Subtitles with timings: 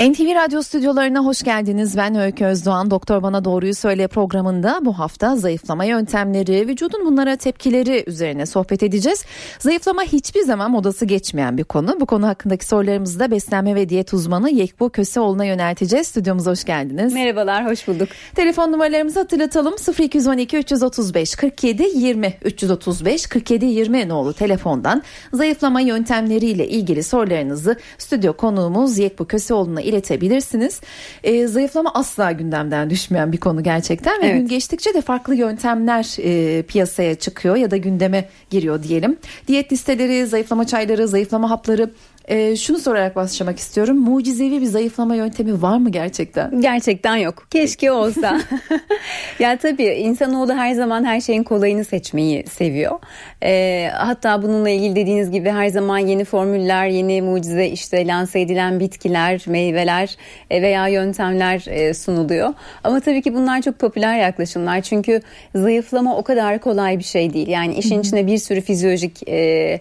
[0.00, 1.96] NTV Radyo stüdyolarına hoş geldiniz.
[1.96, 2.90] Ben Öykü Özdoğan.
[2.90, 9.24] Doktor Bana Doğruyu Söyle programında bu hafta zayıflama yöntemleri, vücudun bunlara tepkileri üzerine sohbet edeceğiz.
[9.58, 12.00] Zayıflama hiçbir zaman modası geçmeyen bir konu.
[12.00, 16.06] Bu konu hakkındaki sorularımızı da beslenme ve diyet uzmanı Yekbo Köseoğlu'na yönelteceğiz.
[16.06, 17.12] Stüdyomuza hoş geldiniz.
[17.12, 18.08] Merhabalar, hoş bulduk.
[18.34, 19.74] Telefon numaralarımızı hatırlatalım.
[19.98, 28.98] 0212 335 47 20 335 47 20 nolu telefondan zayıflama yöntemleriyle ilgili sorularınızı stüdyo konuğumuz
[28.98, 30.80] Yekbo Köseoğlu'na iletebilirsiniz.
[31.24, 34.36] E, zayıflama asla gündemden düşmeyen bir konu gerçekten ve evet.
[34.36, 39.16] gün geçtikçe de farklı yöntemler e, piyasaya çıkıyor ya da gündeme giriyor diyelim.
[39.48, 41.90] Diyet listeleri, zayıflama çayları, zayıflama hapları
[42.30, 43.96] ee, şunu sorarak başlamak istiyorum.
[43.96, 46.60] Mucizevi bir zayıflama yöntemi var mı gerçekten?
[46.60, 47.46] Gerçekten yok.
[47.50, 48.40] Keşke olsa.
[49.38, 52.98] ya tabii insanoğlu her zaman her şeyin kolayını seçmeyi seviyor.
[53.42, 58.80] Ee, hatta bununla ilgili dediğiniz gibi her zaman yeni formüller, yeni mucize işte lanse edilen
[58.80, 60.16] bitkiler, meyveler
[60.50, 62.54] e, veya yöntemler e, sunuluyor.
[62.84, 64.80] Ama tabii ki bunlar çok popüler yaklaşımlar.
[64.80, 65.20] Çünkü
[65.54, 67.48] zayıflama o kadar kolay bir şey değil.
[67.48, 69.80] Yani işin içine bir sürü fizyolojik e,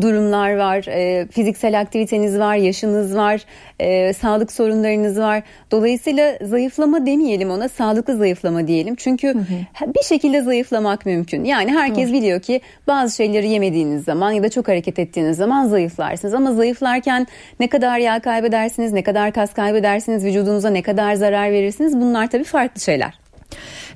[0.00, 3.40] durumlar var, e, fiziksel aktiviteniz var, yaşınız var,
[3.80, 5.42] e, sağlık sorunlarınız var.
[5.70, 8.94] Dolayısıyla zayıflama demeyelim ona, sağlıklı zayıflama diyelim.
[8.94, 9.94] Çünkü hı hı.
[9.94, 11.44] bir şekilde zayıflamak mümkün.
[11.44, 12.16] Yani herkes Doğru.
[12.16, 16.34] biliyor ki bazı şeyleri yemediğiniz zaman ya da çok hareket ettiğiniz zaman zayıflarsınız.
[16.34, 17.26] Ama zayıflarken
[17.60, 22.44] ne kadar yağ kaybedersiniz, ne kadar kas kaybedersiniz, vücudunuza ne kadar zarar verirsiniz bunlar tabii
[22.44, 23.24] farklı şeyler.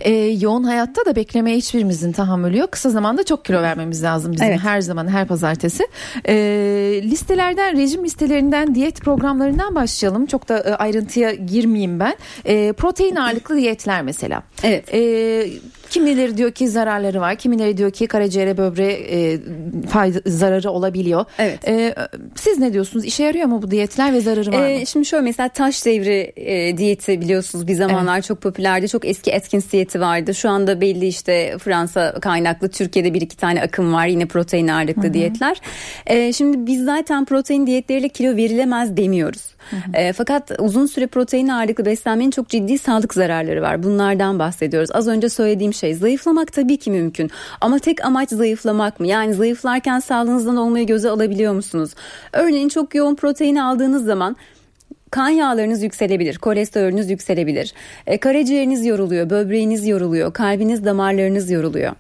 [0.01, 2.73] E, yoğun hayatta da beklemeye hiçbirimizin tahammülü yok.
[2.73, 4.61] Kısa zamanda çok kilo vermemiz lazım bizim evet.
[4.63, 5.89] her zaman her pazartesi.
[6.29, 6.35] E,
[7.03, 10.27] listelerden, rejim listelerinden, diyet programlarından başlayalım.
[10.27, 12.17] Çok da e, ayrıntıya girmeyeyim ben.
[12.45, 14.43] E, protein ağırlıklı diyetler mesela.
[14.63, 14.95] Evet.
[14.95, 14.99] E,
[15.91, 19.39] Kimileri diyor ki zararları var, kimileri diyor ki karaciğere böbreğe e,
[19.89, 21.25] fayda, zararı olabiliyor.
[21.39, 21.69] Evet.
[21.69, 21.95] E,
[22.35, 23.05] siz ne diyorsunuz?
[23.05, 24.87] İşe yarıyor mu bu diyetler ve zararı var e, mı?
[24.87, 28.25] Şimdi şöyle mesela taş devri e, diyeti biliyorsunuz bir zamanlar evet.
[28.25, 28.89] çok popülerdi.
[28.89, 30.35] Çok eski Atkins diyeti vardı.
[30.35, 35.03] Şu anda belli işte Fransa kaynaklı Türkiye'de bir iki tane akım var yine protein ağırlıklı
[35.03, 35.15] Hı-hı.
[35.15, 35.61] diyetler.
[36.07, 39.59] E, şimdi biz zaten protein diyetleriyle kilo verilemez demiyoruz.
[39.95, 43.83] E, fakat uzun süre protein ağırlıklı beslenmenin çok ciddi sağlık zararları var.
[43.83, 44.91] Bunlardan bahsediyoruz.
[44.93, 47.31] Az önce söylediğim şey zayıflamak tabii ki mümkün.
[47.61, 49.07] Ama tek amaç zayıflamak mı?
[49.07, 51.91] Yani zayıflarken sağlığınızdan olmayı göze alabiliyor musunuz?
[52.33, 54.37] Örneğin çok yoğun protein aldığınız zaman
[55.11, 57.75] kan yağlarınız yükselebilir, kolesterolünüz yükselebilir,
[58.07, 61.93] e, karaciğeriniz yoruluyor, böbreğiniz yoruluyor, kalbiniz, damarlarınız yoruluyor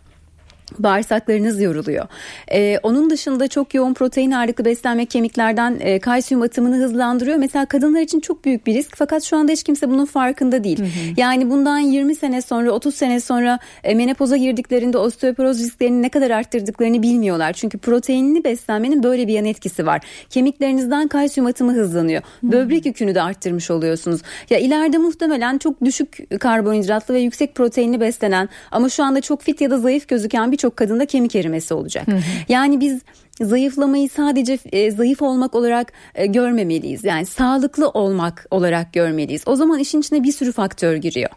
[0.79, 2.07] bağırsaklarınız yoruluyor.
[2.53, 7.37] Ee, onun dışında çok yoğun protein ağırlıklı beslenme kemiklerden e, kalsiyum atımını hızlandırıyor.
[7.37, 10.79] Mesela kadınlar için çok büyük bir risk fakat şu anda hiç kimse bunun farkında değil.
[10.79, 10.89] Hı hı.
[11.17, 16.31] Yani bundan 20 sene sonra 30 sene sonra e, menopoza girdiklerinde osteoporoz risklerini ne kadar
[16.31, 17.53] arttırdıklarını bilmiyorlar.
[17.53, 20.01] Çünkü proteinli beslenmenin böyle bir yan etkisi var.
[20.31, 22.23] Kemiklerinizden kalsiyum atımı hızlanıyor.
[22.41, 22.53] Hı.
[22.53, 24.21] Böbrek yükünü de arttırmış oluyorsunuz.
[24.51, 29.61] Ya ileride muhtemelen çok düşük karbonhidratlı ve yüksek proteinli beslenen ama şu anda çok fit
[29.61, 32.07] ya da zayıf gözüken bir birçok kadında kemik erimesi olacak.
[32.07, 32.21] Hı hı.
[32.49, 33.01] Yani biz
[33.41, 37.05] zayıflamayı sadece e, zayıf olmak olarak e, görmemeliyiz.
[37.05, 39.43] Yani sağlıklı olmak olarak görmeliyiz.
[39.47, 41.31] O zaman işin içine bir sürü faktör giriyor.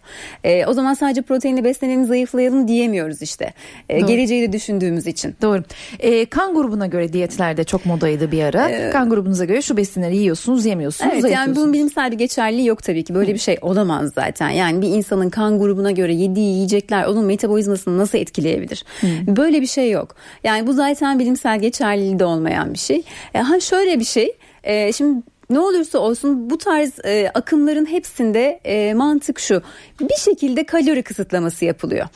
[0.43, 3.53] E, o zaman sadece proteinle beslenelim zayıflayalım diyemiyoruz işte.
[3.89, 5.35] E, geleceği de düşündüğümüz için.
[5.41, 5.63] Doğru.
[5.99, 8.69] E, kan grubuna göre diyetlerde çok modaydı bir ara.
[8.69, 12.83] Ee, kan grubunuza göre şu besinleri yiyorsunuz, yemiyorsunuz, Evet yani bunun bilimsel bir geçerliliği yok
[12.83, 13.15] tabii ki.
[13.15, 13.33] Böyle Hı.
[13.33, 14.49] bir şey olamaz zaten.
[14.49, 18.85] Yani bir insanın kan grubuna göre yediği yiyecekler onun metabolizmasını nasıl etkileyebilir?
[19.01, 19.07] Hı.
[19.27, 20.15] Böyle bir şey yok.
[20.43, 23.03] Yani bu zaten bilimsel geçerli geçerliliği de olmayan bir şey.
[23.33, 24.37] E, ha şöyle bir şey.
[24.63, 29.61] E, şimdi ne olursa olsun bu tarz e, akımların hepsinde e, mantık şu.
[29.99, 32.07] Bir şekilde kalori kısıtlaması yapılıyor.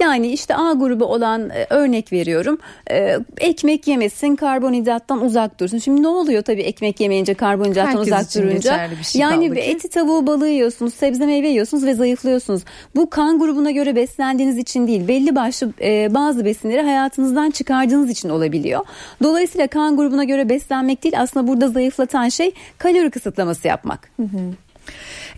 [0.00, 2.58] Yani işte A grubu olan e, örnek veriyorum.
[2.90, 5.78] E, ekmek yemesin, karbonhidrattan uzak dursun.
[5.78, 8.88] Şimdi ne oluyor tabii ekmek yemeyince karbonhidrattan Herkes uzak durunca?
[9.02, 12.62] Şey yani eti tavuğu balığı yiyorsunuz, sebze meyve yiyorsunuz ve zayıflıyorsunuz.
[12.96, 18.28] Bu kan grubuna göre beslendiğiniz için değil, belli başlı e, bazı besinleri hayatınızdan çıkardığınız için
[18.28, 18.80] olabiliyor.
[19.22, 22.54] Dolayısıyla kan grubuna göre beslenmek değil aslında burada zayıflatan şey
[22.84, 24.10] kalori kısıtlaması yapmak.
[24.16, 24.54] Hı hı.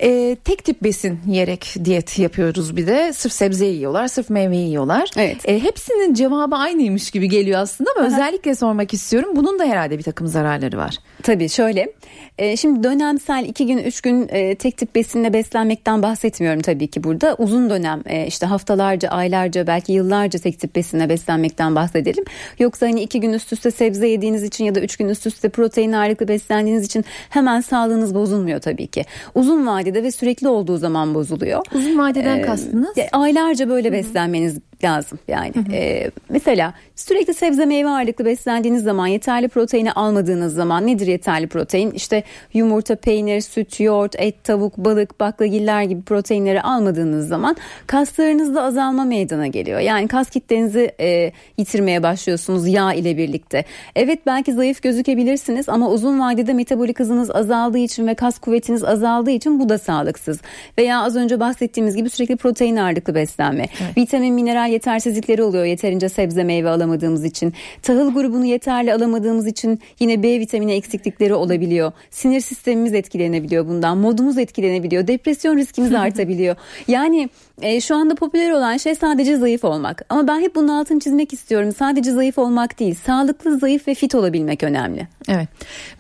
[0.03, 3.13] E, tek tip besin yiyerek diyet yapıyoruz bir de.
[3.13, 5.11] Sırf sebze yiyorlar, sırf meyve yiyorlar.
[5.17, 5.49] Evet.
[5.49, 8.15] E, hepsinin cevabı aynıymış gibi geliyor aslında ama Aha.
[8.15, 9.31] özellikle sormak istiyorum.
[9.37, 10.97] Bunun da herhalde bir takım zararları var.
[11.23, 11.93] Tabii şöyle.
[12.39, 17.05] E, şimdi dönemsel iki gün, üç gün e, tek tip besinle beslenmekten bahsetmiyorum tabii ki
[17.05, 17.35] burada.
[17.39, 22.25] Uzun dönem e, işte haftalarca, aylarca, belki yıllarca tek tip besinle beslenmekten bahsedelim.
[22.59, 25.49] Yoksa hani iki gün üst üste sebze yediğiniz için ya da üç gün üst üste
[25.49, 29.05] protein ağırlıklı beslendiğiniz için hemen sağlığınız bozulmuyor tabii ki.
[29.35, 31.65] Uzun vadede ve sürekli olduğu zaman bozuluyor.
[31.75, 32.97] Uzun vadeden ee, kastınız?
[33.13, 35.53] Aylarca böyle beslenmeniz lazım yani.
[35.55, 35.73] Hı hı.
[35.73, 41.91] E, mesela sürekli sebze meyve ağırlıklı beslendiğiniz zaman yeterli proteini almadığınız zaman nedir yeterli protein?
[41.91, 42.23] İşte
[42.55, 47.57] yumurta, peynir, süt, yoğurt, et, tavuk, balık, baklagiller gibi proteinleri almadığınız zaman
[47.87, 49.81] kaslarınızda azalma meydana geliyor.
[49.81, 53.65] Yani kas kitlenizi e, yitirmeye başlıyorsunuz yağ ile birlikte.
[53.97, 59.31] Evet belki zayıf gözükebilirsiniz ama uzun vadede metabolik hızınız azaldığı için ve kas kuvvetiniz azaldığı
[59.31, 60.41] için bu da sağlıksız.
[60.79, 63.67] Veya az önce bahsettiğimiz gibi sürekli protein ağırlıklı beslenme.
[63.83, 63.97] Evet.
[63.97, 67.53] Vitamin, mineral yetersizlikleri oluyor yeterince sebze meyve alamadığımız için.
[67.83, 71.93] Tahıl grubunu yeterli alamadığımız için yine B vitamini eksiklikleri olabiliyor.
[72.11, 73.99] Sinir sistemimiz etkilenebiliyor bundan.
[73.99, 75.07] Modumuz etkilenebiliyor.
[75.07, 76.57] Depresyon riskimiz artabiliyor.
[76.89, 77.29] Yani
[77.63, 80.03] e, şu anda popüler olan şey sadece zayıf olmak.
[80.09, 81.73] Ama ben hep bunun altını çizmek istiyorum.
[81.79, 85.09] Sadece zayıf olmak değil, sağlıklı, zayıf ve fit olabilmek önemli.
[85.29, 85.49] Evet.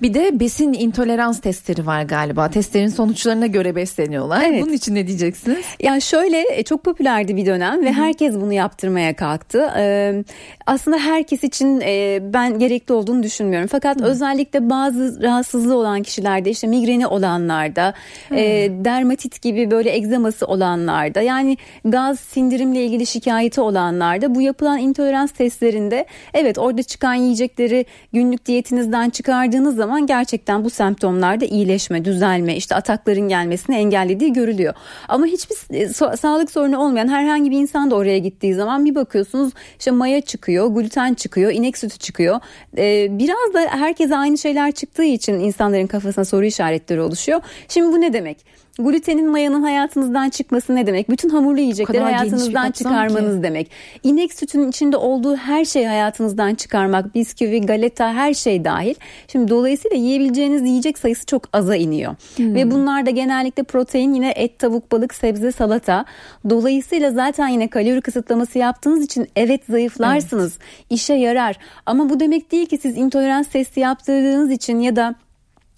[0.02, 2.50] Bir de besin intolerans testleri var galiba.
[2.50, 4.42] Testlerin sonuçlarına göre besleniyorlar.
[4.48, 4.62] Evet.
[4.62, 5.64] Bunun için ne diyeceksiniz?
[5.80, 9.70] Yani şöyle e, çok popülerdi bir dönem ve herkes bunu yaptırmaya kalktı.
[9.76, 10.24] Ee,
[10.66, 13.68] aslında herkes için e, ben gerekli olduğunu düşünmüyorum.
[13.68, 14.08] Fakat Hı-hı.
[14.08, 17.94] özellikle bazı rahatsızlığı olan kişilerde işte migreni olanlarda,
[18.30, 25.30] e, dermatit gibi böyle egzaması olanlarda yani gaz sindirimle ilgili şikayeti olanlarda bu yapılan intolerans
[25.30, 32.74] testlerinde evet orada çıkan yiyecekleri günlük diyetinizden çıkardığınız zaman gerçekten bu semptomlarda iyileşme, düzelme, işte
[32.74, 34.74] atakların gelmesini engellediği görülüyor.
[35.08, 39.52] Ama hiçbir so- sağlık sorunu olmayan herhangi bir insan da oraya gittiği zaman bir bakıyorsunuz
[39.78, 42.40] işte maya çıkıyor, gluten çıkıyor, inek sütü çıkıyor.
[42.78, 47.40] Ee, biraz da herkese aynı şeyler çıktığı için insanların kafasına soru işaretleri oluşuyor.
[47.68, 48.38] Şimdi bu ne demek?
[48.78, 51.10] Glutenin mayanın hayatınızdan çıkması ne demek?
[51.10, 53.42] Bütün hamurlu yiyecekleri hayatınızdan çıkarmanız ki.
[53.42, 53.70] demek.
[54.02, 58.94] İnek sütünün içinde olduğu her şeyi hayatınızdan çıkarmak, bisküvi, galeta her şey dahil.
[59.28, 62.14] Şimdi dolayısıyla yiyebileceğiniz yiyecek sayısı çok aza iniyor.
[62.36, 62.54] Hmm.
[62.54, 66.04] Ve bunlar da genellikle protein yine et, tavuk, balık, sebze, salata.
[66.50, 70.58] Dolayısıyla zaten yine kalori kısıtlaması yaptığınız için evet zayıflarsınız.
[70.60, 70.86] Evet.
[70.90, 71.56] İşe yarar.
[71.86, 75.14] Ama bu demek değil ki siz intolerans testi yaptırdığınız için ya da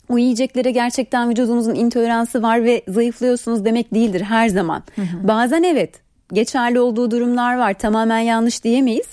[0.09, 4.83] o yiyeceklere gerçekten vücudunuzun intoleransı var ve zayıflıyorsunuz demek değildir her zaman.
[4.97, 5.29] Hı hı.
[5.29, 6.01] Bazen evet
[6.33, 7.75] geçerli olduğu durumlar var.
[7.75, 9.07] Tamamen yanlış diyemeyiz.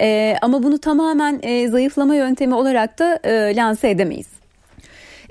[0.00, 4.37] Ee, ama bunu tamamen e, zayıflama yöntemi olarak da e, lanse edemeyiz.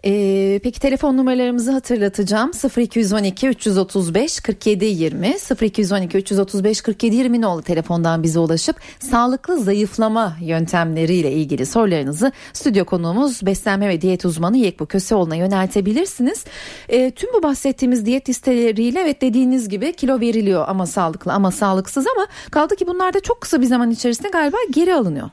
[0.05, 8.23] Ee, peki telefon numaralarımızı hatırlatacağım 0212 335 47 20 0212 335 47 20 nolu telefondan
[8.23, 15.35] bize ulaşıp sağlıklı zayıflama yöntemleriyle ilgili sorularınızı stüdyo konuğumuz beslenme ve diyet uzmanı Yekbu Köseoğlu'na
[15.35, 16.45] yöneltebilirsiniz.
[16.89, 22.05] Ee, tüm bu bahsettiğimiz diyet listeleriyle evet dediğiniz gibi kilo veriliyor ama sağlıklı ama sağlıksız
[22.15, 25.29] ama kaldı ki bunlar da çok kısa bir zaman içerisinde galiba geri alınıyor.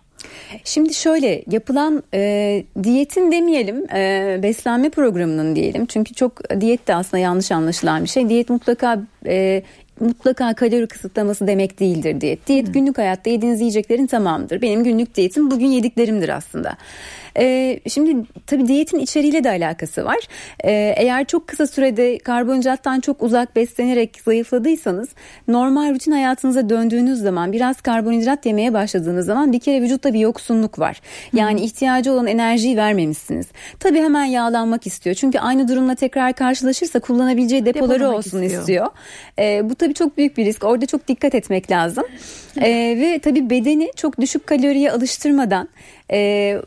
[0.65, 7.19] Şimdi şöyle yapılan e, diyetin demeyelim e, beslenme programının diyelim çünkü çok diyet de aslında
[7.19, 8.29] yanlış anlaşılan bir şey.
[8.29, 9.63] Diyet mutlaka e,
[10.01, 12.47] mutlaka kalori kısıtlaması demek değildir diyet.
[12.47, 12.73] Diyet Hı.
[12.73, 14.63] günlük hayatta yediğiniz yiyeceklerin tamamıdır.
[14.63, 16.77] Benim günlük diyetim bugün yediklerimdir aslında.
[17.39, 20.19] E, şimdi tabii diyetin içeriğiyle de alakası var.
[20.65, 25.09] E, eğer çok kısa sürede karbonhidrattan çok uzak beslenerek zayıfladıysanız
[25.49, 30.79] normal rutin hayatınıza döndüğünüz zaman biraz karbonhidrat yemeye başladığınız zaman bir kere vücutta bir yoksunluk
[30.79, 31.01] var.
[31.33, 31.67] Yani hmm.
[31.67, 33.47] ihtiyacı olan enerjiyi vermemişsiniz.
[33.81, 35.17] Tabii hemen yağlanmak istiyor.
[35.17, 38.61] Çünkü aynı durumla tekrar karşılaşırsa kullanabileceği depoları Depolamak olsun istiyor.
[38.61, 38.87] istiyor.
[39.39, 40.65] E, bu tabii çok büyük bir risk.
[40.65, 42.05] Orada çok dikkat etmek lazım.
[42.57, 45.69] E, ve tabii bedeni çok düşük kaloriye alıştırmadan
[46.11, 46.61] e,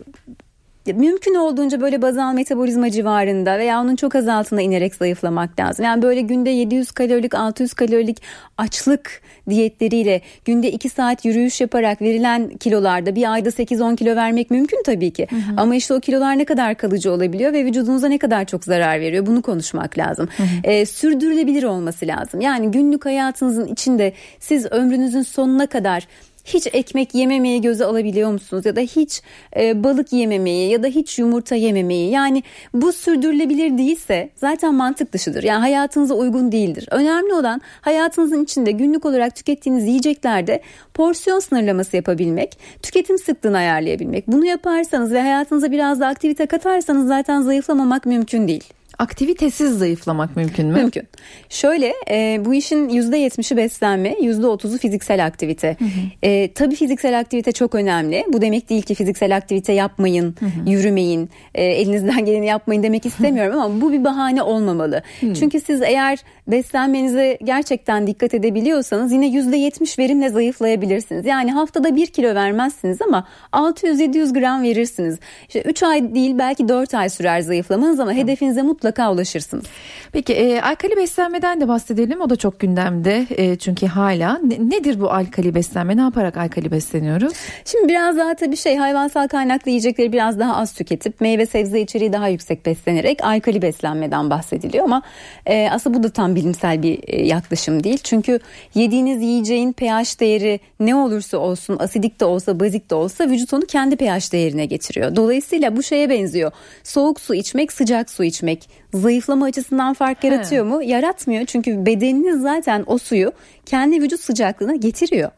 [0.94, 5.86] mümkün olduğunca böyle bazal metabolizma civarında veya onun çok az altına inerek zayıflamak lazım.
[5.86, 8.22] Yani böyle günde 700 kalorilik 600 kalorilik
[8.58, 14.84] açlık diyetleriyle günde 2 saat yürüyüş yaparak verilen kilolarda bir ayda 8-10 kilo vermek mümkün
[14.86, 15.28] tabii ki.
[15.30, 15.42] Hı hı.
[15.58, 19.26] Ama işte o kilolar ne kadar kalıcı olabiliyor ve vücudunuza ne kadar çok zarar veriyor
[19.26, 20.30] bunu konuşmak lazım.
[20.38, 20.48] Hı hı.
[20.64, 22.42] Ee, sürdürülebilir olması lazım.
[22.42, 26.08] Yani günlük hayatınızın içinde siz ömrünüzün sonuna kadar
[26.48, 29.22] hiç ekmek yememeyi göze alabiliyor musunuz ya da hiç
[29.58, 35.44] e, balık yememeyi ya da hiç yumurta yememeyi yani bu sürdürülebilir değilse zaten mantık dışıdır
[35.44, 36.88] yani hayatınıza uygun değildir.
[36.92, 40.62] Önemli olan hayatınızın içinde günlük olarak tükettiğiniz yiyeceklerde
[40.94, 44.28] porsiyon sınırlaması yapabilmek, tüketim sıklığını ayarlayabilmek.
[44.28, 48.64] Bunu yaparsanız ve hayatınıza biraz da aktivite katarsanız zaten zayıflamamak mümkün değil.
[49.00, 50.74] Aktivitesiz zayıflamak mümkün mü?
[50.74, 51.08] Mümkün.
[51.50, 55.76] Şöyle e, bu işin %70'i beslenme, %30'u fiziksel aktivite.
[55.80, 55.90] Hı hı.
[56.24, 58.26] E, tabii fiziksel aktivite çok önemli.
[58.34, 60.70] Bu demek değil ki fiziksel aktivite yapmayın, hı hı.
[60.70, 65.02] yürümeyin, e, elinizden geleni yapmayın demek istemiyorum ama bu bir bahane olmamalı.
[65.20, 65.34] Hı.
[65.34, 71.26] Çünkü siz eğer beslenmenize gerçekten dikkat edebiliyorsanız yine %70 verimle zayıflayabilirsiniz.
[71.26, 75.20] Yani haftada 1 kilo vermezsiniz ama 600-700 gram verirsiniz.
[75.48, 79.66] İşte 3 ay değil belki 4 ay sürer zayıflamanız ama hedefinize mutlaka mutlaka ulaşırsınız.
[80.12, 82.22] Peki e, alkali beslenmeden de bahsedelim.
[82.22, 84.40] O da çok gündemde e, çünkü hala.
[84.44, 85.98] Ne, nedir bu alkali beslenme?
[85.98, 87.34] Ne yaparak alkali besleniyoruz?
[87.66, 92.14] Şimdi biraz daha tabii şey hayvansal kaynaklı yiyecekleri biraz daha az tüketip meyve sebze içeriği
[92.14, 95.02] daha yüksek beslenerek alkali beslenmeden bahsediliyor ama
[95.46, 98.00] e, aslında bu da tam bilimsel bir e, yaklaşım değil.
[98.04, 98.40] Çünkü
[98.76, 103.66] yediğiniz yiyeceğin pH değeri ne olursa olsun asidik de olsa bazik de olsa vücut onu
[103.66, 105.16] kendi pH değerine getiriyor.
[105.16, 106.52] Dolayısıyla bu şeye benziyor.
[106.84, 110.70] Soğuk su içmek sıcak su içmek zayıflama açısından fark yaratıyor He.
[110.70, 110.84] mu?
[110.84, 111.46] Yaratmıyor.
[111.46, 113.32] Çünkü bedeniniz zaten o suyu
[113.66, 115.32] kendi vücut sıcaklığına getiriyor.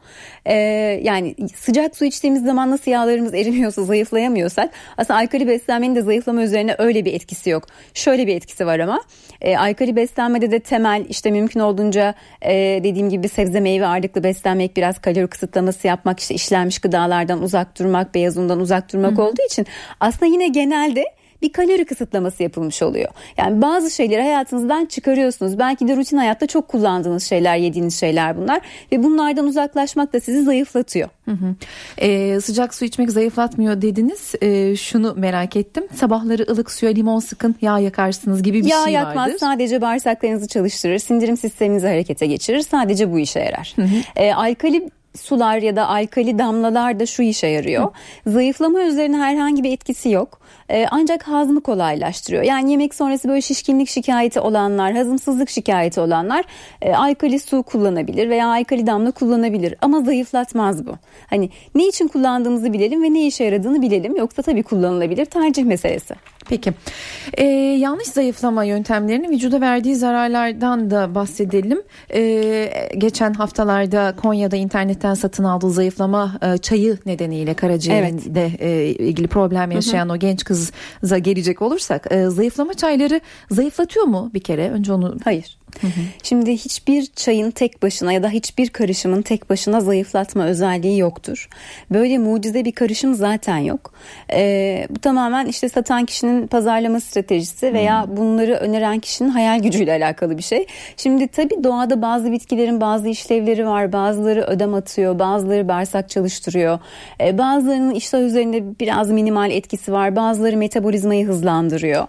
[0.45, 0.55] Ee,
[1.03, 6.75] yani sıcak su içtiğimiz zaman nasıl yağlarımız erimiyorsa zayıflayamıyorsak aslında alkali beslenmenin de zayıflama üzerine
[6.77, 7.67] öyle bir etkisi yok.
[7.93, 9.01] Şöyle bir etkisi var ama
[9.41, 12.53] e, alkali beslenmede de temel işte mümkün olduğunca e,
[12.83, 18.15] dediğim gibi sebze meyve ağırlıklı beslenmek biraz kalori kısıtlaması yapmak işte işlenmiş gıdalardan uzak durmak
[18.15, 19.21] beyaz undan uzak durmak Hı-hı.
[19.21, 19.65] olduğu için
[19.99, 21.03] aslında yine genelde
[21.41, 23.09] bir kalori kısıtlaması yapılmış oluyor.
[23.37, 25.59] Yani bazı şeyleri hayatınızdan çıkarıyorsunuz.
[25.59, 30.43] Belki de rutin hayatta çok kullandığınız şeyler, yediğiniz şeyler bunlar ve bunlardan uzaklaşmak da sizi
[30.43, 31.09] zayıflatıyor.
[31.25, 31.55] Hı hı.
[31.97, 34.35] Ee, sıcak su içmek zayıflatmıyor dediniz.
[34.41, 35.87] Ee, şunu merak ettim.
[35.95, 39.39] Sabahları ılık suya limon sıkın, yağ yakarsınız gibi bir yağ şey yakmaz, vardır.
[39.39, 42.61] sadece bağırsaklarınızı çalıştırır, sindirim sisteminizi harekete geçirir.
[42.61, 43.73] Sadece bu işe yarar.
[43.75, 43.95] Hı hı.
[44.15, 47.83] Ee, alkali sular ya da alkali damlalar da şu işe yarıyor.
[47.83, 48.31] Hı.
[48.31, 50.39] Zayıflama üzerine herhangi bir etkisi yok.
[50.69, 52.43] Ee, ancak hazmı kolaylaştırıyor.
[52.43, 56.45] Yani yemek sonrası böyle şişkinlik şikayeti olanlar, hazımsızlık şikayeti olanlar
[56.81, 59.75] e, alkali su kullanabilir veya alkali damla kullanabilir.
[59.81, 60.91] Ama zayıflatmaz bu.
[61.29, 64.15] Hani ne için kullandığımızı bilelim ve ne işe yaradığını bilelim.
[64.15, 66.15] Yoksa tabii kullanılabilir tercih meselesi.
[66.49, 66.73] Peki
[67.33, 67.43] ee,
[67.79, 71.81] yanlış zayıflama yöntemlerinin vücuda verdiği zararlardan da bahsedelim.
[72.13, 78.61] Ee, geçen haftalarda Konya'da internetten satın aldığı zayıflama e, çayı nedeniyle karaciğerinde evet.
[78.61, 80.13] e, ilgili problem yaşayan hı hı.
[80.13, 80.43] o genç
[81.01, 84.69] kıza gelecek olursak e, zayıflama çayları zayıflatıyor mu bir kere?
[84.69, 85.59] Önce onu Hayır.
[85.81, 86.01] Hı hı.
[86.23, 91.49] Şimdi hiçbir çayın tek başına ya da hiçbir karışımın tek başına zayıflatma özelliği yoktur.
[91.91, 93.93] Böyle mucize bir karışım zaten yok.
[94.33, 100.37] Ee, bu tamamen işte satan kişinin pazarlama stratejisi veya bunları öneren kişinin hayal gücüyle alakalı
[100.37, 100.65] bir şey.
[100.97, 103.93] Şimdi tabii doğada bazı bitkilerin bazı işlevleri var.
[103.93, 106.79] Bazıları ödem atıyor, bazıları bağırsak çalıştırıyor.
[107.21, 110.15] Ee, bazılarının iştah üzerinde biraz minimal etkisi var.
[110.15, 112.07] Bazıları metabolizmayı hızlandırıyor.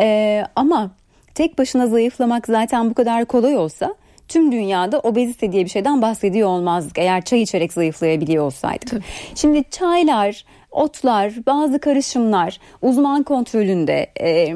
[0.00, 0.90] Ee, ama
[1.34, 3.94] tek başına zayıflamak zaten bu kadar kolay olsa
[4.28, 8.90] tüm dünyada obezite diye bir şeyden bahsediyor olmazdık eğer çay içerek zayıflayabiliyor olsaydık.
[8.90, 9.02] Tabii.
[9.34, 14.54] Şimdi çaylar, otlar, bazı karışımlar uzman kontrolünde e,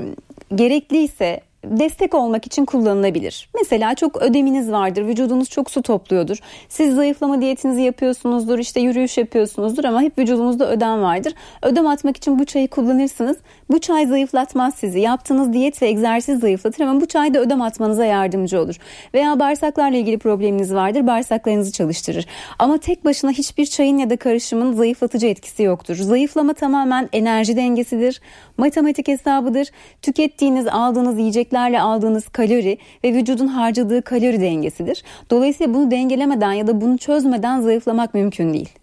[0.55, 3.49] gerekliyse destek olmak için kullanılabilir.
[3.55, 6.39] Mesela çok ödeminiz vardır, vücudunuz çok su topluyordur.
[6.69, 11.35] Siz zayıflama diyetinizi yapıyorsunuzdur, işte yürüyüş yapıyorsunuzdur ama hep vücudunuzda ödem vardır.
[11.63, 13.37] Ödem atmak için bu çayı kullanırsınız.
[13.71, 15.01] Bu çay zayıflatmaz sizi.
[15.01, 18.77] Yaptığınız diyet ve egzersiz zayıflatır ama bu çay da ödem atmanıza yardımcı olur.
[19.15, 22.27] Veya bağırsaklarla ilgili probleminiz vardır, bağırsaklarınızı çalıştırır.
[22.59, 25.97] Ama tek başına hiçbir çayın ya da karışımın zayıflatıcı etkisi yoktur.
[25.97, 28.21] Zayıflama tamamen enerji dengesidir,
[28.59, 29.69] matematik hesabıdır.
[30.03, 35.05] Tükettiğiniz, aldığınız yiyecek yiyeceklerle aldığınız kalori ve vücudun harcadığı kalori dengesidir.
[35.31, 38.82] Dolayısıyla bunu dengelemeden ya da bunu çözmeden zayıflamak mümkün değil.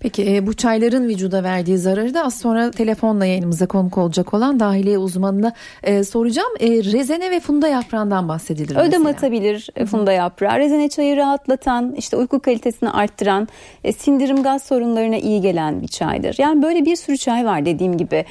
[0.00, 4.60] Peki e, bu çayların vücuda verdiği zararı da az sonra telefonla yayınımıza konuk olacak olan
[4.60, 5.52] dahiliye uzmanına
[5.82, 6.52] e, soracağım.
[6.60, 9.08] E, rezene ve funda yaprağından bahsedilir Ödem mesela.
[9.08, 9.86] atabilir Hı-hı.
[9.86, 10.58] funda yaprağı.
[10.58, 13.48] Rezene çayı rahatlatan, işte uyku kalitesini arttıran,
[13.84, 16.36] e, sindirim gaz sorunlarına iyi gelen bir çaydır.
[16.38, 18.24] Yani böyle bir sürü çay var dediğim gibi.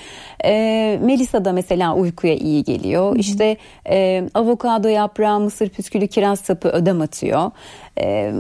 [0.45, 3.11] E, Melisa da mesela uykuya iyi geliyor.
[3.11, 3.19] Hı-hı.
[3.19, 3.57] İşte
[3.89, 7.51] e, avokado yaprağı, mısır püskülü, kiraz sapı ödem atıyor.
[7.99, 8.33] E,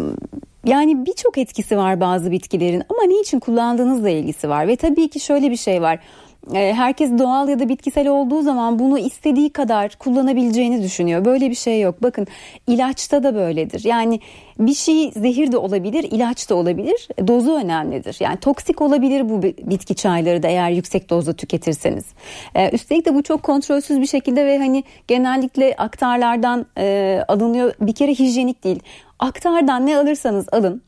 [0.65, 5.19] yani birçok etkisi var bazı bitkilerin ama ne için kullandığınızla ilgisi var ve tabii ki
[5.19, 5.99] şöyle bir şey var.
[6.53, 11.25] Ee, herkes doğal ya da bitkisel olduğu zaman bunu istediği kadar kullanabileceğini düşünüyor.
[11.25, 12.03] Böyle bir şey yok.
[12.03, 12.27] Bakın
[12.67, 13.83] ilaçta da böyledir.
[13.83, 14.19] Yani
[14.59, 17.07] bir şey zehir de olabilir, ilaç da olabilir.
[17.27, 18.17] Dozu önemlidir.
[18.19, 22.05] Yani toksik olabilir bu bitki çayları da eğer yüksek dozda tüketirseniz.
[22.55, 27.73] Ee, üstelik de bu çok kontrolsüz bir şekilde ve hani genellikle aktarlardan e, alınıyor.
[27.81, 28.79] Bir kere hijyenik değil.
[29.19, 30.81] Aktardan ne alırsanız alın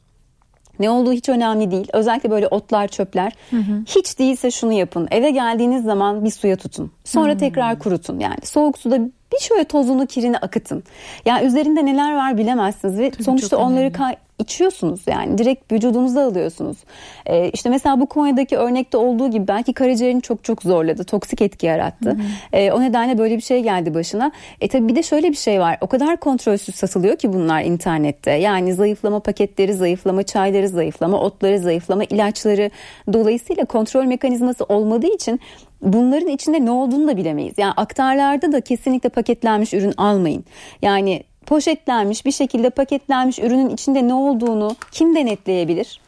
[0.80, 1.88] ne olduğu hiç önemli değil.
[1.94, 3.32] Özellikle böyle otlar, çöpler.
[3.50, 3.84] Hı hı.
[3.86, 5.08] Hiç değilse şunu yapın.
[5.12, 6.92] Eve geldiğiniz zaman bir suya tutun.
[7.04, 7.38] Sonra hı.
[7.38, 8.20] tekrar kurutun.
[8.20, 9.00] Yani soğuk suda
[9.34, 10.84] bir şöyle tozunu, kirini akıtın.
[11.26, 16.78] Yani üzerinde neler var bilemezsiniz ve Tabii sonuçta onları kay- içiyorsunuz yani direkt vücudunuza alıyorsunuz.
[17.26, 21.04] Ee, işte mesela bu Konya'daki örnekte olduğu gibi belki karaciğerini çok çok zorladı.
[21.04, 22.18] Toksik etki yarattı.
[22.54, 24.32] Ee, o nedenle böyle bir şey geldi başına.
[24.62, 25.78] E tabi bir de şöyle bir şey var.
[25.82, 28.32] O kadar kontrolsüz satılıyor ki bunlar internette.
[28.32, 32.72] Yani zayıflama paketleri, zayıflama çayları, zayıflama otları, zayıflama ilaçları.
[33.14, 35.40] Dolayısıyla kontrol mekanizması olmadığı için
[35.82, 37.54] bunların içinde ne olduğunu da bilemeyiz.
[37.58, 40.46] Yani aktarlarda da kesinlikle paketlenmiş ürün almayın.
[40.82, 46.00] Yani poşetlenmiş bir şekilde paketlenmiş ürünün içinde ne olduğunu kim denetleyebilir?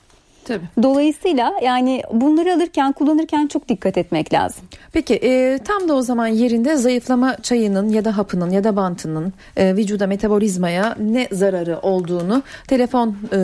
[0.48, 0.66] Tabii.
[0.84, 4.64] Dolayısıyla yani bunları alırken kullanırken çok dikkat etmek lazım.
[4.94, 9.34] Peki e, tam da o zaman yerinde zayıflama çayının ya da hapının ya da bantının
[9.58, 13.38] e, vücuda metabolizmaya ne zararı olduğunu telefon e,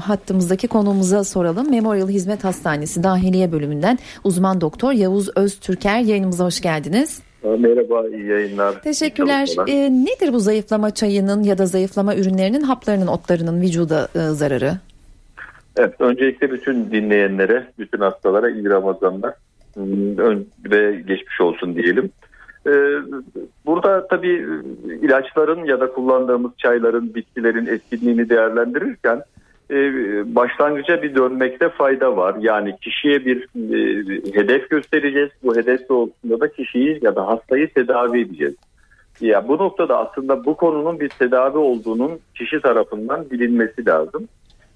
[0.00, 1.70] hattımızdaki konuğumuza soralım.
[1.70, 7.20] Memorial Hizmet Hastanesi Dahiliye Bölümünden uzman doktor Yavuz Öztürker yayınımıza hoş geldiniz.
[7.44, 8.82] Merhaba, iyi yayınlar.
[8.82, 9.48] Teşekkürler.
[9.66, 14.72] E, nedir bu zayıflama çayının ya da zayıflama ürünlerinin, haplarının, otlarının vücuda e, zararı?
[15.76, 19.34] Evet, öncelikle bütün dinleyenlere, bütün hastalara iyi Ramazanlar
[19.74, 20.16] hmm,
[20.70, 22.10] ve geçmiş olsun diyelim.
[22.66, 22.70] Ee,
[23.66, 24.46] burada tabii
[25.02, 29.33] ilaçların ya da kullandığımız çayların, bitkilerin etkinliğini değerlendirirken e,
[30.34, 32.36] başlangıca bir dönmekte fayda var.
[32.40, 35.30] Yani kişiye bir e, hedef göstereceğiz.
[35.42, 38.54] Bu hedef doğrultusunda da kişiyi ya da hastayı tedavi edeceğiz.
[39.20, 44.28] Ya bu noktada aslında bu konunun bir tedavi olduğunun kişi tarafından bilinmesi lazım.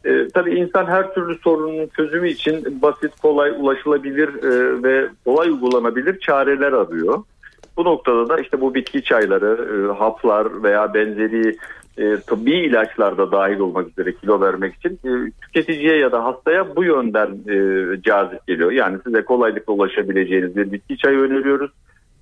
[0.05, 6.21] E, tabii insan her türlü sorunun çözümü için basit, kolay, ulaşılabilir e, ve kolay uygulanabilir
[6.21, 7.23] çareler arıyor.
[7.77, 11.57] Bu noktada da işte bu bitki çayları, e, haplar veya benzeri
[11.99, 16.77] e, tıbbi ilaçlar da dahil olmak üzere kilo vermek için e, tüketiciye ya da hastaya
[16.77, 18.73] bu yönden e, cazip geliyor.
[18.73, 21.71] Yani size kolaylıkla ulaşabileceğiniz bir bitki çayı öneriyoruz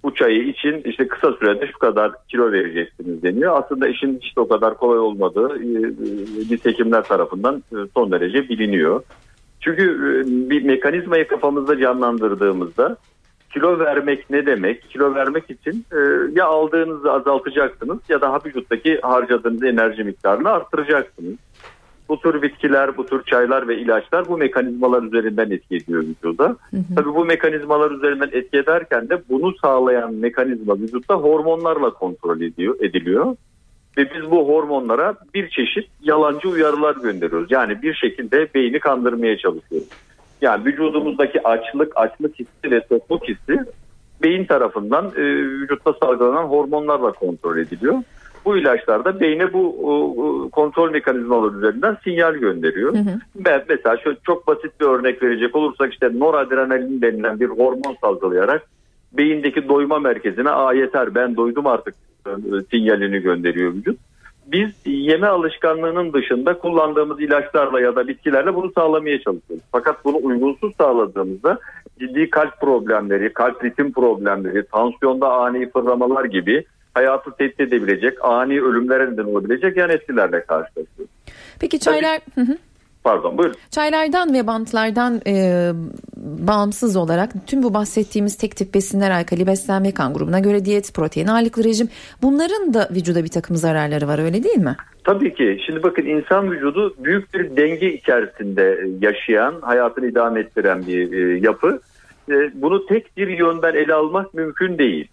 [0.02, 3.62] bu çayı için işte kısa sürede şu kadar kilo vereceksiniz deniyor.
[3.62, 5.58] Aslında işin işte o kadar kolay olmadığı
[6.50, 9.02] nitekim tarafından e, son derece biliniyor.
[9.60, 12.96] Çünkü e, bir mekanizmayı kafamızda canlandırdığımızda
[13.52, 14.90] kilo vermek ne demek?
[14.90, 15.98] Kilo vermek için e,
[16.32, 21.34] ya aldığınızı azaltacaksınız ya da vücuttaki harcadığınız enerji miktarını arttıracaksınız.
[22.08, 26.44] Bu tür bitkiler, bu tür çaylar ve ilaçlar bu mekanizmalar üzerinden etki ediyor vücuda.
[26.44, 26.94] Hı hı.
[26.96, 33.36] Tabii bu mekanizmalar üzerinden etki ederken de bunu sağlayan mekanizma vücutta hormonlarla kontrol ediyor, ediliyor.
[33.98, 37.50] Ve biz bu hormonlara bir çeşit yalancı uyarılar gönderiyoruz.
[37.50, 39.88] Yani bir şekilde beyni kandırmaya çalışıyoruz.
[40.40, 43.58] Yani vücudumuzdaki açlık, açlık hissi ve tokluk hissi
[44.22, 47.94] beyin tarafından e, vücutta salgılanan hormonlarla kontrol ediliyor.
[48.44, 52.94] Bu ilaçlar da beyne bu kontrol mekanizmaları üzerinden sinyal gönderiyor.
[52.94, 53.18] Hı hı.
[53.68, 58.62] Mesela şöyle çok basit bir örnek verecek olursak işte noradrenalin denilen bir hormon salgılayarak
[59.12, 61.94] beyindeki doyma merkezine aa yeter ben doydum artık
[62.26, 62.30] e,
[62.70, 63.98] sinyalini gönderiyor vücut.
[64.46, 69.64] Biz yeme alışkanlığının dışında kullandığımız ilaçlarla ya da bitkilerle bunu sağlamaya çalışıyoruz.
[69.72, 71.58] Fakat bunu uygunsuz sağladığımızda
[71.98, 79.12] ciddi kalp problemleri, kalp ritim problemleri, tansiyonda ani fırlamalar gibi hayatı tehdit edebilecek, ani ölümlere
[79.12, 81.14] neden olabilecek yan etkilerle karşılaşıyoruz.
[81.60, 82.20] Peki çaylar...
[82.34, 82.58] Tabii,
[83.06, 83.56] Pardon buyurun.
[83.70, 85.70] Çaylardan ve bantlardan e,
[86.16, 91.26] bağımsız olarak tüm bu bahsettiğimiz tek tip besinler alkali beslenme kan grubuna göre diyet, protein
[91.26, 91.88] ağırlıklı rejim
[92.22, 94.76] bunların da vücuda bir takım zararları var öyle değil mi?
[95.04, 95.58] Tabii ki.
[95.66, 101.80] Şimdi bakın insan vücudu büyük bir denge içerisinde yaşayan, hayatını idame ettiren bir e, yapı.
[102.30, 105.08] E, bunu tek bir yönden ele almak mümkün değil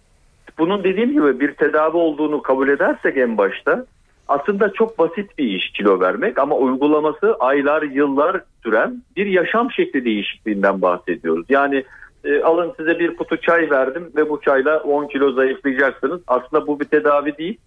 [0.58, 3.86] bunun dediğim gibi bir tedavi olduğunu kabul edersek en başta
[4.28, 10.04] aslında çok basit bir iş kilo vermek ama uygulaması aylar yıllar süren bir yaşam şekli
[10.04, 11.46] değişikliğinden bahsediyoruz.
[11.48, 11.84] Yani
[12.24, 16.20] e, alın size bir kutu çay verdim ve bu çayla 10 kilo zayıflayacaksınız.
[16.26, 17.58] Aslında bu bir tedavi değil.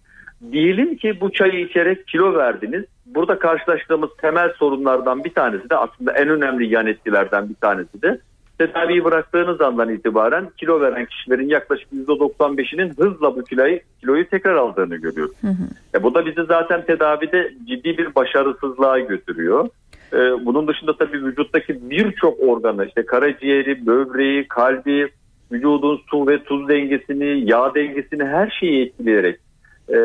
[0.52, 2.84] Diyelim ki bu çayı içerek kilo verdiniz.
[3.06, 8.20] Burada karşılaştığımız temel sorunlardan bir tanesi de aslında en önemli yan etkilerden bir tanesi de
[8.58, 14.96] tedaviyi bıraktığınız andan itibaren kilo veren kişilerin yaklaşık %95'inin hızla bu kiloyu, kiloyu tekrar aldığını
[14.96, 15.34] görüyoruz.
[15.40, 15.98] Hı hı.
[15.98, 19.68] E, bu da bizi zaten tedavide ciddi bir başarısızlığa götürüyor.
[20.12, 20.16] E,
[20.46, 25.08] bunun dışında tabii vücuttaki birçok organı işte karaciğeri, böbreği, kalbi,
[25.52, 29.40] vücudun su ve tuz dengesini, yağ dengesini her şeyi etkileyerek
[29.88, 29.98] e,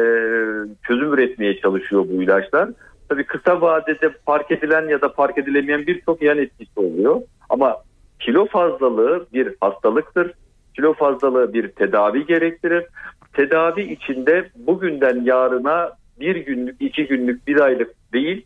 [0.88, 2.70] çözüm üretmeye çalışıyor bu ilaçlar.
[3.10, 7.22] Tabii kısa vadede fark edilen ya da fark edilemeyen birçok yan etkisi oluyor.
[7.50, 7.78] Ama
[8.26, 10.32] Kilo fazlalığı bir hastalıktır.
[10.76, 12.86] Kilo fazlalığı bir tedavi gerektirir.
[13.34, 18.46] Tedavi içinde bugünden yarına bir günlük, iki günlük, bir aylık değil,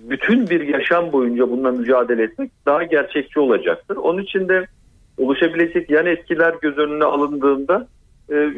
[0.00, 3.96] bütün bir yaşam boyunca bununla mücadele etmek daha gerçekçi olacaktır.
[3.96, 4.66] Onun için de
[5.18, 7.88] oluşabilecek yan etkiler göz önüne alındığında
[8.32, 8.50] e,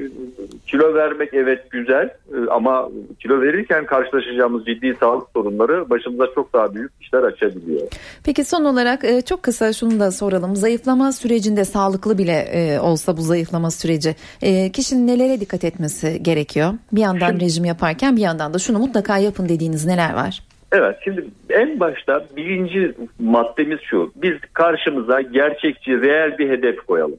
[0.67, 2.89] kilo vermek evet güzel e, ama
[3.21, 7.81] kilo verirken karşılaşacağımız ciddi sağlık sorunları başımıza çok daha büyük işler açabiliyor.
[8.25, 10.57] Peki son olarak e, çok kısa şunu da soralım.
[10.57, 16.73] Zayıflama sürecinde sağlıklı bile e, olsa bu zayıflama süreci e, kişinin nelere dikkat etmesi gerekiyor?
[16.93, 20.43] Bir yandan Şimdi, rejim yaparken bir yandan da şunu mutlaka yapın dediğiniz neler var?
[20.73, 24.13] Evet şimdi en başta birinci maddemiz şu.
[24.17, 27.19] Biz karşımıza gerçekçi, reel bir hedef koyalım.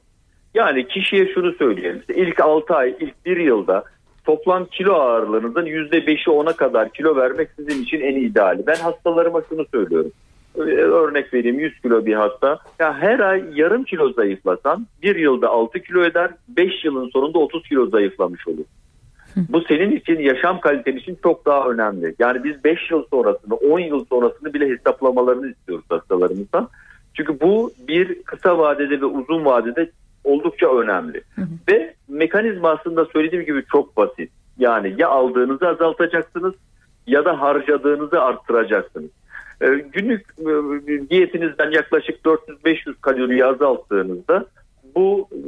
[0.54, 2.00] Yani kişiye şunu söyleyelim.
[2.00, 3.84] İşte ilk 6 ay, ilk 1 yılda
[4.24, 8.66] toplam kilo ağırlığınızın %5'i 10'a kadar kilo vermek sizin için en ideali.
[8.66, 10.12] Ben hastalarıma şunu söylüyorum.
[10.56, 12.58] Örnek vereyim 100 kilo bir hasta.
[12.78, 17.68] Ya her ay yarım kilo zayıflasan bir yılda 6 kilo eder 5 yılın sonunda 30
[17.68, 18.64] kilo zayıflamış olur.
[19.36, 22.14] Bu senin için yaşam kaliten için çok daha önemli.
[22.18, 26.68] Yani biz 5 yıl sonrasını 10 yıl sonrasını bile hesaplamalarını istiyoruz hastalarımızdan.
[27.14, 29.90] Çünkü bu bir kısa vadede ve uzun vadede
[30.24, 31.22] oldukça önemli.
[31.34, 31.46] Hı hı.
[31.68, 34.30] Ve mekanizma aslında söylediğim gibi çok basit.
[34.58, 36.54] Yani ya aldığınızı azaltacaksınız
[37.06, 39.10] ya da harcadığınızı arttıracaksınız.
[39.62, 44.46] Ee, günlük e, diyetinizden yaklaşık 400-500 kaloriyi azalttığınızda
[44.94, 45.38] bu e,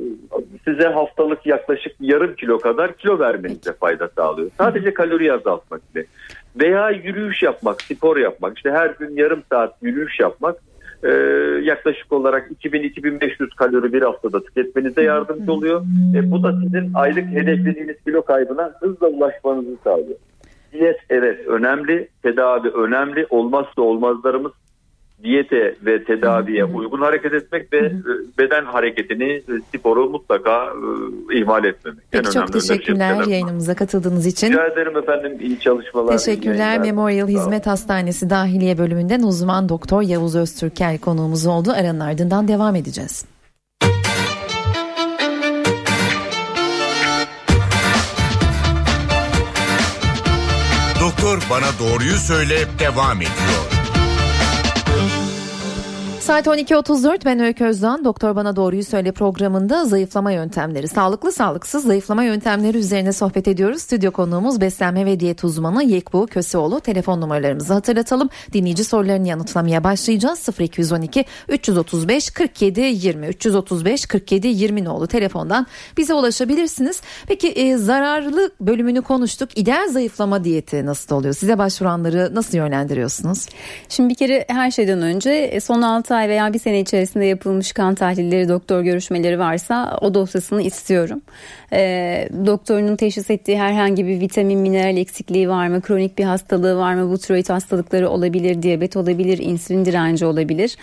[0.65, 4.51] size haftalık yaklaşık yarım kilo kadar kilo vermenize fayda sağlıyor.
[4.59, 6.07] Sadece kalori azaltmak ile.
[6.57, 8.57] Veya yürüyüş yapmak, spor yapmak.
[8.57, 10.57] İşte her gün yarım saat yürüyüş yapmak
[11.05, 11.11] e,
[11.63, 15.83] yaklaşık olarak 2000-2500 kalori bir haftada tüketmenize yardımcı oluyor.
[16.17, 20.19] E, bu da sizin aylık hedeflediğiniz kilo kaybına hızla ulaşmanızı sağlıyor.
[20.73, 23.27] Diyet evet önemli, tedavi önemli.
[23.31, 24.53] Olmazsa olmazlarımız
[25.23, 27.93] diyete ve tedaviye uygun hareket etmek ve e,
[28.39, 29.43] beden hareketini, e,
[29.79, 30.67] sporu mutlaka
[31.31, 32.01] e, ihmal etmemek.
[32.11, 34.53] Peki en çok teşekkürler şey yayınımıza katıldığınız için.
[34.53, 36.19] Rica ederim efendim iyi çalışmalar.
[36.19, 36.81] Teşekkürler.
[36.81, 41.73] Memorial Hizmet Hastanesi Dahiliye Bölümünden uzman doktor Yavuz Öztürkel konuğumuz oldu.
[41.77, 43.25] Aranın ardından devam edeceğiz.
[51.01, 53.74] Doktor bana doğruyu söyle devam ediyor.
[56.25, 58.05] Saat 12.34 ben Öykü Özdan.
[58.05, 63.83] Doktor Bana Doğruyu Söyle programında zayıflama yöntemleri, sağlıklı sağlıksız zayıflama yöntemleri üzerine sohbet ediyoruz.
[63.83, 66.81] Stüdyo konuğumuz beslenme ve diyet uzmanı Yekbu Köseoğlu.
[66.81, 68.29] Telefon numaralarımızı hatırlatalım.
[68.53, 70.49] Dinleyici sorularını yanıtlamaya başlayacağız.
[70.59, 77.03] 0212 335 47 20 335 47 20 oldu telefondan bize ulaşabilirsiniz.
[77.27, 79.59] Peki e, zararlı bölümünü konuştuk.
[79.59, 81.35] İdeal zayıflama diyeti nasıl oluyor?
[81.35, 83.47] Size başvuranları nasıl yönlendiriyorsunuz?
[83.89, 87.73] Şimdi bir kere her şeyden önce e, son 6 ay veya bir sene içerisinde yapılmış
[87.73, 91.23] kan tahlilleri, doktor görüşmeleri varsa o dosyasını istiyorum.
[91.73, 96.95] E, doktorunun teşhis ettiği herhangi bir vitamin, mineral eksikliği var mı, kronik bir hastalığı var
[96.95, 100.77] mı, bu tiroid hastalıkları olabilir, diyabet olabilir, insülin direnci olabilir.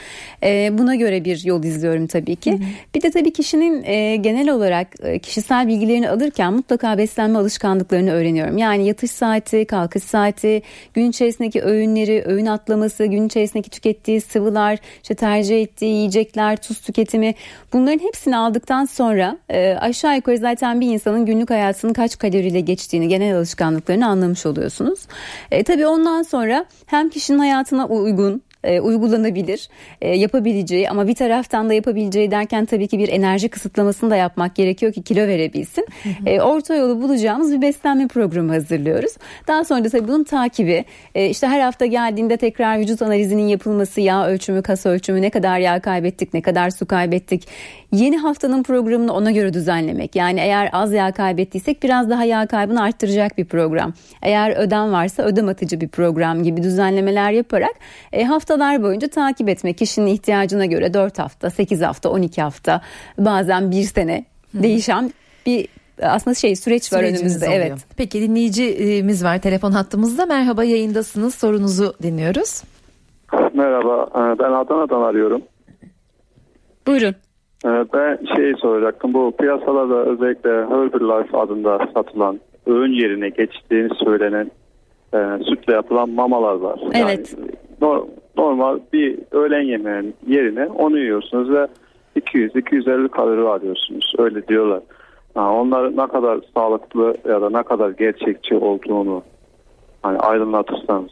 [0.44, 2.52] E, buna göre bir yol izliyorum tabii ki.
[2.52, 2.62] Hı hı.
[2.96, 8.58] Bir de tabii kişinin e, genel olarak e, kişisel bilgilerini alırken mutlaka beslenme alışkanlıklarını öğreniyorum.
[8.58, 10.62] Yani yatış saati, kalkış saati,
[10.94, 17.36] gün içerisindeki öğünleri, öğün atlaması, gün içerisindeki tükettiği sıvılar, işte tercih ettiği yiyecekler, tuz tüketimi
[17.74, 23.08] bunların hepsini aldıktan sonra e, aşağı yukarı zaten bir insanın günlük hayatının kaç kaloriyle geçtiğini,
[23.08, 25.00] genel alışkanlıklarını anlamış oluyorsunuz.
[25.52, 29.70] E, tabii ondan sonra hem kişinin hayatına uygun e, uygulanabilir,
[30.02, 34.56] e, yapabileceği ama bir taraftan da yapabileceği derken tabii ki bir enerji kısıtlamasını da yapmak
[34.56, 35.86] gerekiyor ki kilo verebilsin.
[36.26, 39.12] E, orta yolu bulacağımız bir beslenme programı hazırlıyoruz.
[39.48, 44.02] Daha sonra da tabii bunun takibi, e, işte her hafta geldiğinde tekrar vücut analizinin yapılması,
[44.02, 47.48] yağ ölçümü, kas ölçümü, ne kadar yağ kaybettik, ne kadar su kaybettik.
[47.92, 50.16] Yeni haftanın programını ona göre düzenlemek.
[50.16, 53.94] Yani eğer az yağ kaybettiysek biraz daha yağ kaybını arttıracak bir program.
[54.22, 57.74] Eğer ödem varsa ödem atıcı bir program gibi düzenlemeler yaparak
[58.14, 62.82] e, hafta haftalar boyunca takip etmek kişinin ihtiyacına göre 4 hafta, 8 hafta, 12 hafta
[63.18, 65.12] bazen bir sene değişen
[65.46, 65.68] bir
[66.02, 67.48] aslında şey süreç var önümüzde.
[67.48, 67.62] Oluyor.
[67.62, 67.86] Evet.
[67.98, 70.26] Peki dinleyicimiz var telefon hattımızda.
[70.26, 71.36] Merhaba yayındasınız.
[71.36, 72.64] Sorunuzu dinliyoruz.
[73.54, 74.08] Merhaba.
[74.16, 75.42] E, ben Adana'dan arıyorum.
[76.88, 77.16] Buyurun.
[77.66, 79.14] E, ben şey soracaktım.
[79.14, 84.52] Bu piyasalarda özellikle Herbalife adında satılan öğün yerine geçtiğini söylenen
[85.14, 86.80] e, sütle yapılan mamalar var.
[86.94, 87.36] Evet.
[87.82, 88.02] Yani,
[88.38, 91.68] normal bir öğlen yemeğinin yerine onu yiyorsunuz ve
[92.20, 94.14] 200-250 kalori alıyorsunuz.
[94.18, 94.82] Öyle diyorlar.
[95.36, 99.24] Ha, onlar ne kadar sağlıklı ya da ne kadar gerçekçi olduğunu
[100.04, 101.12] hani aydınlatırsanız.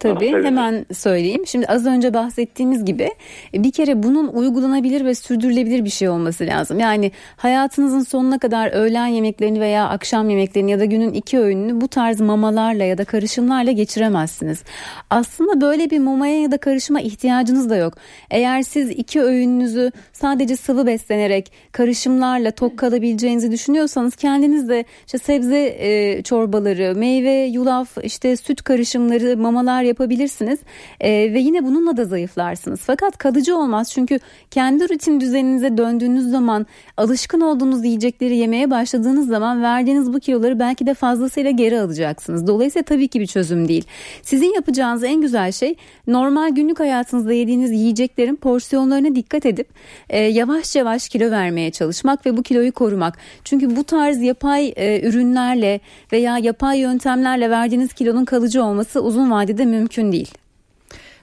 [0.00, 0.44] Tabii evet.
[0.44, 1.46] hemen söyleyeyim.
[1.46, 3.10] Şimdi az önce bahsettiğimiz gibi
[3.54, 6.78] e, bir kere bunun uygulanabilir ve sürdürülebilir bir şey olması lazım.
[6.78, 11.88] Yani hayatınızın sonuna kadar öğlen yemeklerini veya akşam yemeklerini ya da günün iki öğününü bu
[11.88, 14.62] tarz mamalarla ya da karışımlarla geçiremezsiniz.
[15.10, 17.94] Aslında böyle bir mamaya ya da karışıma ihtiyacınız da yok.
[18.30, 25.76] Eğer siz iki öğününüzü sadece sıvı beslenerek karışımlarla tok kalabileceğinizi düşünüyorsanız kendiniz de işte sebze
[25.78, 30.58] e, çorbaları, meyve, yulaf, işte süt karışımları, mamalar yapabilirsiniz
[31.00, 32.80] e, ve yine bununla da zayıflarsınız.
[32.80, 34.18] Fakat kalıcı olmaz çünkü
[34.50, 40.86] kendi rutin düzeninize döndüğünüz zaman alışkın olduğunuz yiyecekleri yemeye başladığınız zaman verdiğiniz bu kiloları belki
[40.86, 42.46] de fazlasıyla geri alacaksınız.
[42.46, 43.84] Dolayısıyla tabii ki bir çözüm değil.
[44.22, 45.74] Sizin yapacağınız en güzel şey
[46.06, 49.68] normal günlük hayatınızda yediğiniz yiyeceklerin porsiyonlarına dikkat edip
[50.10, 53.18] e, yavaş yavaş kilo vermeye çalışmak ve bu kiloyu korumak.
[53.44, 55.80] Çünkü bu tarz yapay e, ürünlerle
[56.12, 60.34] veya yapay yöntemlerle verdiğiniz kilonun kalıcı olması uzun vadede mümkün değil.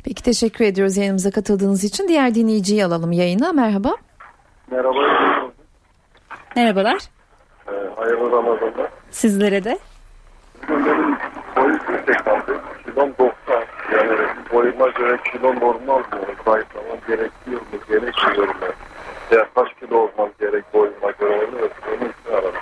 [0.03, 2.07] Peki teşekkür ediyoruz yayınımıza katıldığınız için.
[2.07, 3.51] Diğer dinleyiciyi alalım yayına.
[3.53, 3.95] Merhaba.
[4.71, 4.99] Merhaba.
[6.55, 6.97] Merhabalar.
[7.67, 8.89] Ee, hayırlı Ramazanlar.
[9.11, 9.79] Sizlere de.
[10.69, 11.17] Benim
[11.55, 13.65] boyum 186, kilom 90.
[13.93, 14.17] Yani
[14.53, 16.03] boyuma göre kilo normal mı?
[16.45, 17.79] Zayıflamam gerekiyor mu?
[17.89, 18.53] Gerekmiyor mu?
[19.31, 22.61] Ya kaç kilo olmam gerek boyuma göre onu, onun için aradım.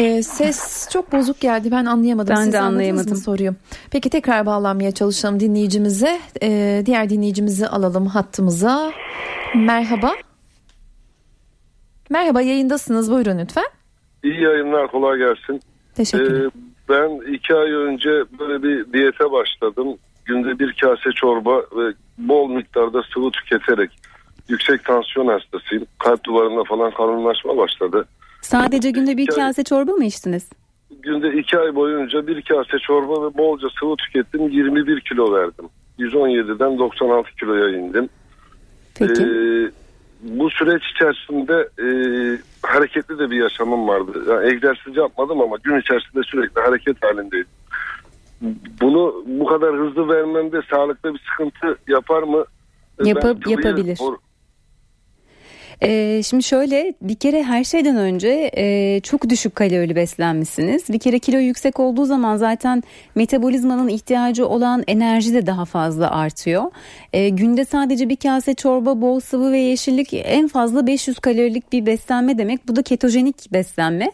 [0.00, 2.36] E, ses çok bozuk geldi ben anlayamadım.
[2.36, 3.10] Ben Siz de anlayamadım.
[3.10, 3.54] mı soruyu.
[3.90, 6.20] Peki tekrar bağlanmaya çalışalım dinleyicimize.
[6.42, 8.92] E, diğer dinleyicimizi alalım hattımıza.
[9.54, 10.12] Merhaba.
[12.10, 13.64] Merhaba yayındasınız buyurun lütfen.
[14.24, 15.60] İyi yayınlar kolay gelsin.
[15.94, 16.46] Teşekkürler.
[16.46, 16.50] Ee,
[16.88, 19.96] ben iki ay önce böyle bir diyete başladım.
[20.24, 23.90] Günde bir kase çorba ve bol miktarda sıvı tüketerek
[24.48, 25.86] yüksek tansiyon hastasıyım.
[25.98, 28.06] Kalp duvarında falan kalınlaşma başladı.
[28.42, 30.50] Sadece günde bir kase çorba mı içtiniz?
[31.02, 34.48] Günde iki ay boyunca bir kase çorba ve bolca sıvı tükettim.
[34.48, 35.64] 21 kilo verdim.
[35.98, 38.08] 117'den 96 kiloya indim.
[38.98, 39.22] Peki.
[39.22, 39.70] Ee,
[40.22, 41.86] bu süreç içerisinde e,
[42.62, 44.24] hareketli de bir yaşamım vardı.
[44.28, 47.46] Yani egzersiz yapmadım ama gün içerisinde sürekli hareket halindeydim.
[48.80, 52.44] Bunu bu kadar hızlı vermemde sağlıkta bir sıkıntı yapar mı?
[53.04, 53.96] Yapa- Ben sıvıyı yapabilir.
[53.96, 54.16] or-
[55.82, 60.88] Ee, şimdi şöyle bir kere her şeyden önce e, çok düşük kalorili beslenmişsiniz.
[60.88, 62.82] Bir kere kilo yüksek olduğu zaman zaten
[63.14, 66.64] metabolizmanın ihtiyacı olan enerji de daha fazla artıyor.
[67.12, 71.86] E, günde sadece bir kase çorba, bol sıvı ve yeşillik en fazla 500 kalorilik bir
[71.86, 72.68] beslenme demek.
[72.68, 74.12] Bu da ketojenik beslenme.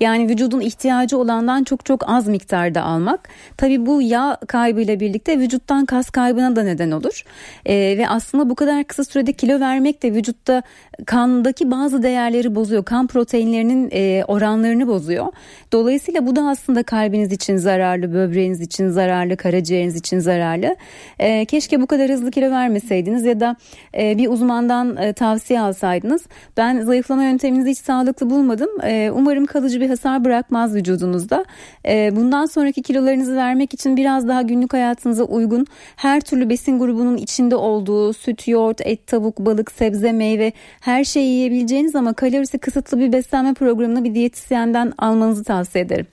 [0.00, 3.28] Yani vücudun ihtiyacı olandan çok çok az miktarda almak.
[3.56, 7.22] Tabii bu yağ kaybıyla birlikte vücuttan kas kaybına da neden olur.
[7.66, 10.62] E, ve aslında bu kadar kısa sürede kilo vermek de vücutta
[11.06, 12.84] kandaki bazı değerleri bozuyor.
[12.84, 15.26] Kan proteinlerinin e, oranlarını bozuyor.
[15.72, 20.76] Dolayısıyla bu da aslında kalbiniz için zararlı, böbreğiniz için zararlı, karaciğeriniz için zararlı.
[21.18, 23.56] E, keşke bu kadar hızlı kilo vermeseydiniz ya da
[23.98, 26.22] e, bir uzmandan e, tavsiye alsaydınız.
[26.56, 28.70] Ben zayıflama yönteminizi hiç sağlıklı bulmadım.
[28.82, 31.44] E, umarım kalıcı bir hasar bırakmaz vücudunuzda.
[31.88, 35.66] E, bundan sonraki kilolarınızı vermek için biraz daha günlük hayatınıza uygun
[35.96, 41.28] her türlü besin grubunun içinde olduğu süt, yoğurt, et, tavuk, balık, sebze, meyve her şeyi
[41.28, 46.06] yiyebileceğiniz ama kalorisi kısıtlı bir beslenme programını bir diyetisyenden almanızı tavsiye ederim.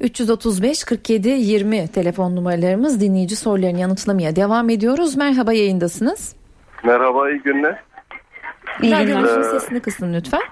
[0.00, 5.16] 335 47 20 telefon numaralarımız dinleyici sorularını yanıtlamaya devam ediyoruz.
[5.16, 6.34] Merhaba yayındasınız.
[6.84, 7.82] Merhaba iyi günler.
[8.82, 9.00] İyi günler.
[9.00, 10.42] Radyonuzun sesini kısın lütfen.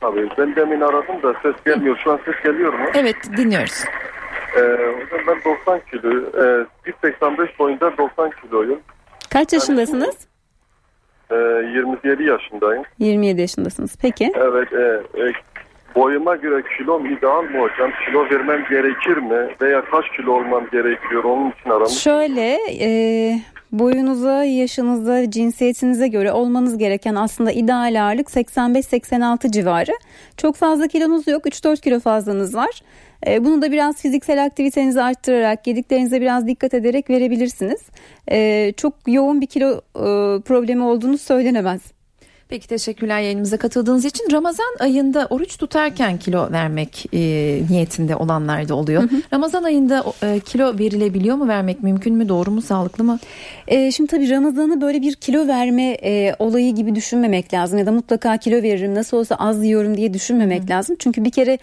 [0.00, 1.98] Tabii ben demin aradım da ses gelmiyor.
[2.04, 2.86] Şu an ses geliyor mu?
[2.94, 3.84] Evet dinliyoruz.
[4.56, 8.80] Ee, hocam ben 90 kilo, e, 1.85 boyunda 90 kiloyum.
[9.30, 10.27] Kaç yaşındasınız?
[11.30, 12.82] Ee, 27 yaşındayım.
[12.98, 13.96] 27 yaşındasınız.
[14.02, 14.32] Peki.
[14.36, 14.82] Evet, e,
[15.22, 15.32] e,
[15.94, 17.90] boyuma göre kilom ideal mi hocam?
[18.06, 19.48] Kilo vermem gerekir mi?
[19.60, 21.24] Veya kaç kilo olmam gerekiyor?
[21.24, 21.92] Onun için aramış.
[21.92, 22.88] Şöyle e,
[23.72, 29.92] boyunuza, yaşınıza, cinsiyetinize göre olmanız gereken aslında ideal ağırlık 85-86 civarı.
[30.36, 31.46] Çok fazla kilonuz yok.
[31.46, 32.80] 3-4 kilo fazlanız var.
[33.26, 37.80] E, bunu da biraz fiziksel aktivitenizi arttırarak, yediklerinize biraz dikkat ederek verebilirsiniz.
[38.30, 41.80] E, çok yoğun bir kilo e, problemi olduğunu söylenemez.
[42.48, 44.30] Peki teşekkürler yayınımıza katıldığınız için.
[44.32, 47.18] Ramazan ayında oruç tutarken kilo vermek e,
[47.70, 49.02] niyetinde olanlar da oluyor.
[49.32, 51.48] Ramazan ayında e, kilo verilebiliyor mu?
[51.48, 52.28] Vermek mümkün mü?
[52.28, 52.62] Doğru mu?
[52.62, 53.18] Sağlıklı mı?
[53.68, 57.92] E, şimdi tabii Ramazan'ı böyle bir kilo verme e, olayı gibi düşünmemek lazım ya da
[57.92, 60.96] mutlaka kilo veririm nasıl olsa az yiyorum diye düşünmemek lazım.
[60.98, 61.58] Çünkü bir kere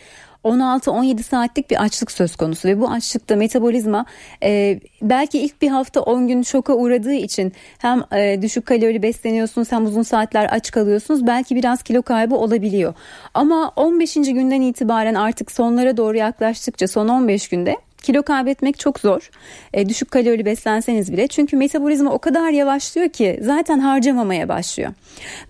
[0.45, 4.05] 16-17 saatlik bir açlık söz konusu ve bu açlıkta metabolizma
[4.43, 9.71] e, belki ilk bir hafta 10 gün şoka uğradığı için hem e, düşük kalorili besleniyorsunuz
[9.71, 12.93] hem uzun saatler aç kalıyorsunuz belki biraz kilo kaybı olabiliyor.
[13.33, 14.13] Ama 15.
[14.13, 19.29] günden itibaren artık sonlara doğru yaklaştıkça son 15 günde kilo kaybetmek çok zor.
[19.73, 21.27] E, düşük kalorili beslenseniz bile.
[21.27, 24.91] Çünkü metabolizma o kadar yavaşlıyor ki zaten harcamamaya başlıyor.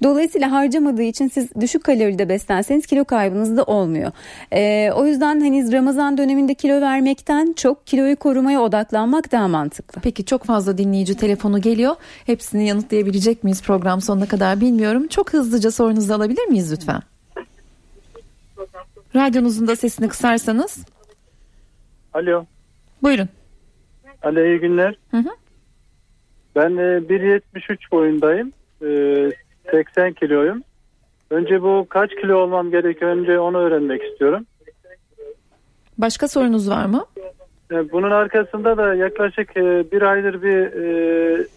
[0.04, 4.12] Dolayısıyla harcamadığı için siz düşük kaloride beslenseniz kilo kaybınız da olmuyor.
[4.54, 10.02] E, o yüzden hani Ramazan döneminde kilo vermekten çok kiloyu korumaya odaklanmak daha mantıklı.
[10.02, 11.96] Peki çok fazla dinleyici telefonu geliyor.
[12.26, 15.08] Hepsini yanıtlayabilecek miyiz program sonuna kadar bilmiyorum.
[15.08, 17.02] Çok hızlıca sorunuzu alabilir miyiz lütfen?
[19.16, 20.78] Radyonuzun da sesini kısarsanız.
[22.16, 22.46] Alo.
[23.04, 23.30] Buyurun.
[24.24, 24.96] Alo iyi günler.
[25.12, 25.30] Hı hı.
[26.56, 28.54] Ben e, 1.73 boyundayım.
[28.82, 29.32] E,
[29.72, 30.64] 80 kiloyum.
[31.30, 33.12] Önce bu kaç kilo olmam gerekiyor?
[33.12, 34.46] Önce onu öğrenmek istiyorum.
[35.98, 37.06] Başka sorunuz var mı?
[37.72, 41.48] E, Bunun arkasında da yaklaşık e, bir aydır bir e,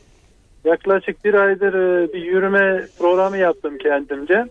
[0.65, 4.45] yaklaşık bir aydır e, bir yürüme programı yaptım kendimce.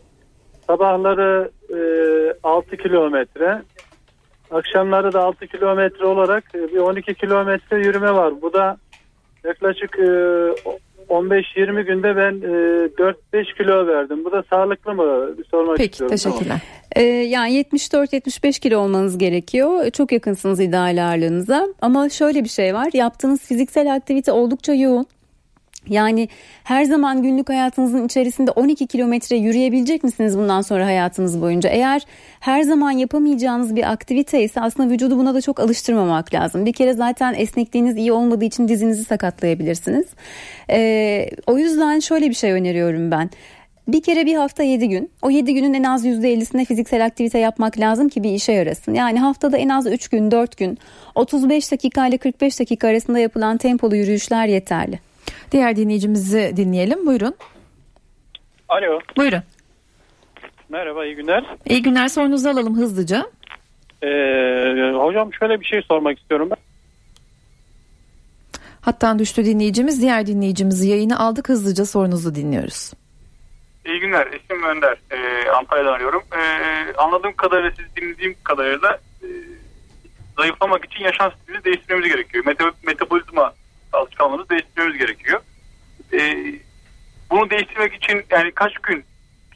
[0.68, 1.80] Sabahları e,
[2.44, 3.62] 6 kilometre,
[4.52, 8.42] akşamları da 6 kilometre olarak e, bir 12 kilometre yürüme var.
[8.42, 8.78] Bu da
[9.44, 10.08] yaklaşık e,
[11.10, 12.54] 15-20 günde ben e,
[13.34, 14.26] 4-5 kilo verdim.
[14.26, 15.38] Bu da sağlıklı mı?
[15.38, 16.16] Bir sormak Peki istiyorum.
[16.16, 16.62] teşekkürler.
[16.96, 19.90] Ee, yani 74-75 kilo olmanız gerekiyor.
[19.90, 21.68] Çok yakınsınız ideal ağırlığınıza.
[21.82, 22.90] Ama şöyle bir şey var.
[22.94, 25.06] Yaptığınız fiziksel aktivite oldukça yoğun.
[25.90, 26.30] Yani
[26.64, 31.70] her zaman günlük hayatınızın içerisinde 12 kilometre yürüyebilecek misiniz bundan sonra hayatınız boyunca?
[31.70, 32.02] Eğer
[32.40, 36.66] her zaman yapamayacağınız bir aktivite ise aslında vücudu buna da çok alıştırmamak lazım.
[36.66, 40.06] Bir kere zaten esnekliğiniz iyi olmadığı için dizinizi sakatlayabilirsiniz.
[40.70, 43.30] Ee, o yüzden şöyle bir şey öneriyorum ben.
[43.88, 45.12] Bir kere bir hafta 7 gün.
[45.22, 48.94] O 7 günün en az %50'sine fiziksel aktivite yapmak lazım ki bir işe yarasın.
[48.94, 50.78] Yani haftada en az 3 gün 4 gün
[51.16, 55.00] 35 dakika ile 45 dakika arasında yapılan tempolu yürüyüşler yeterli.
[55.52, 57.06] Diğer dinleyicimizi dinleyelim.
[57.06, 57.36] Buyurun.
[58.70, 59.00] Alo.
[59.18, 59.42] Buyurun.
[60.70, 61.44] Merhaba iyi günler.
[61.70, 63.26] İyi günler sorunuzu alalım hızlıca.
[64.04, 64.08] Ee,
[64.98, 66.58] hocam şöyle bir şey sormak istiyorum ben.
[68.82, 70.02] Hattan düştü dinleyicimiz.
[70.02, 71.50] Diğer dinleyicimizi yayını aldık.
[71.50, 72.92] Hızlıca sorunuzu dinliyoruz.
[73.86, 74.28] İyi günler.
[74.28, 74.98] İsmim Önder.
[75.12, 76.24] Ee, Antalya'dan arıyorum.
[76.38, 79.28] Ee, anladığım kadarıyla siz dinlediğim kadarıyla e,
[80.38, 82.46] zayıflamak için yaşam stilini değiştirmemiz gerekiyor.
[82.46, 83.54] Meta- metabolizma
[83.98, 85.42] alışkanlığımızı değiştirmemiz gerekiyor.
[86.14, 86.20] Ee,
[87.32, 89.04] bunu değiştirmek için yani kaç gün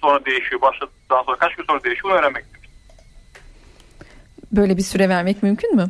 [0.01, 0.61] sonra değişiyor?
[0.61, 2.03] Başladıktan sonra kaç gün sonra değişiyor?
[2.03, 2.45] Bunu öğrenmek.
[4.51, 5.85] Böyle bir süre vermek mümkün mü?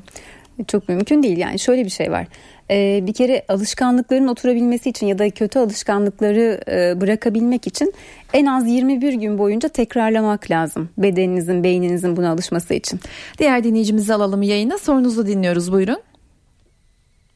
[0.67, 2.27] Çok mümkün değil yani şöyle bir şey var.
[2.71, 7.93] Ee, bir kere alışkanlıkların oturabilmesi için ya da kötü alışkanlıkları e, bırakabilmek için
[8.33, 10.89] en az 21 gün boyunca tekrarlamak lazım.
[10.97, 12.99] Bedeninizin, beyninizin buna alışması için.
[13.37, 14.77] Diğer dinleyicimizi alalım yayına.
[14.77, 15.71] Sorunuzu dinliyoruz.
[15.71, 15.99] Buyurun.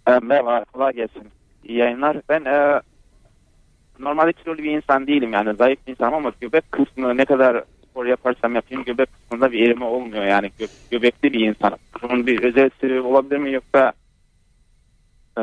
[0.07, 1.31] E, Merhaba, kolay gelsin.
[1.63, 2.17] İyi yayınlar.
[2.29, 2.81] Ben e,
[3.99, 8.05] normalde kilolu bir insan değilim yani zayıf bir insanım ama göbek kısmı ne kadar spor
[8.05, 11.79] yaparsam yapayım göbek kısmında bir erime olmuyor yani gö- göbekli bir insanım.
[12.01, 13.93] Bunun bir özel sebebi olabilir mi yoksa
[15.37, 15.41] e,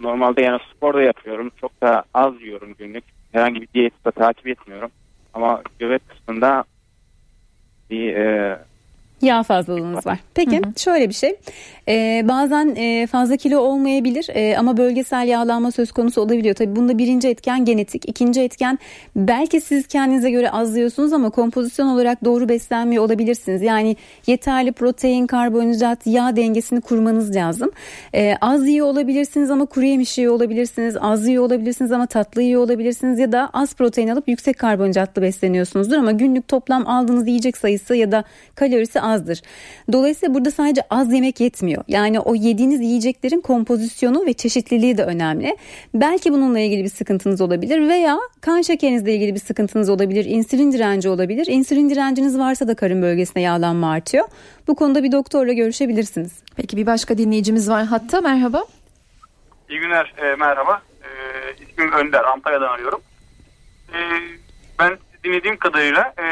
[0.00, 4.46] normalde yani spor da yapıyorum çok da az yiyorum günlük herhangi bir diyet de takip
[4.46, 4.90] etmiyorum
[5.34, 6.64] ama göbek kısmında
[7.90, 8.58] bir e,
[9.22, 10.18] Yağ fazlalığınız var.
[10.34, 11.36] Peki şöyle bir şey.
[11.88, 16.54] Ee, bazen e, fazla kilo olmayabilir e, ama bölgesel yağlanma söz konusu olabiliyor.
[16.54, 18.08] Tabii bunda birinci etken genetik.
[18.08, 18.78] ikinci etken
[19.16, 23.62] belki siz kendinize göre azlıyorsunuz ama kompozisyon olarak doğru beslenmiyor olabilirsiniz.
[23.62, 27.70] Yani yeterli protein, karbonhidrat, yağ dengesini kurmanız lazım.
[28.14, 30.96] Ee, az yiyor olabilirsiniz ama kuru yemiş yiyor olabilirsiniz.
[31.00, 33.18] Az yiyor olabilirsiniz ama tatlı yiyor olabilirsiniz.
[33.18, 38.12] Ya da az protein alıp yüksek karbonhidratlı besleniyorsunuzdur ama günlük toplam aldığınız yiyecek sayısı ya
[38.12, 39.42] da kalorisi azdır.
[39.92, 41.84] Dolayısıyla burada sadece az yemek yetmiyor.
[41.88, 45.56] Yani o yediğiniz yiyeceklerin kompozisyonu ve çeşitliliği de önemli.
[45.94, 50.24] Belki bununla ilgili bir sıkıntınız olabilir veya kan şekerinizle ilgili bir sıkıntınız olabilir.
[50.24, 51.46] İnsülin direnci olabilir.
[51.50, 54.24] İnsülin direnciniz varsa da karın bölgesine yağlanma artıyor.
[54.68, 56.42] Bu konuda bir doktorla görüşebilirsiniz.
[56.56, 58.20] Peki bir başka dinleyicimiz var hatta.
[58.20, 58.64] Merhaba.
[59.70, 60.14] İyi günler.
[60.18, 60.82] e, merhaba.
[61.02, 61.08] E,
[61.64, 62.24] ismim Önder.
[62.24, 63.00] Antalya'dan arıyorum.
[63.94, 63.98] E,
[64.78, 66.26] ben dinlediğim kadarıyla e,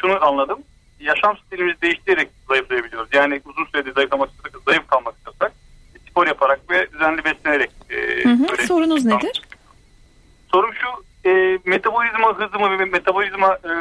[0.00, 0.58] şunu anladım.
[1.02, 3.08] Yaşam stilimizi değiştirerek zayıflayabiliyoruz.
[3.12, 5.52] Yani uzun süredir zayıflamak istiyorsak, zayıf kalmak istiyorsak
[6.10, 7.70] spor yaparak ve düzenli beslenerek.
[7.90, 8.66] E, Hı hı.
[8.66, 9.42] Sorunuz nedir?
[10.52, 10.88] Sorum şu.
[11.28, 13.72] E, metabolizma hızımı ve metabolizma e,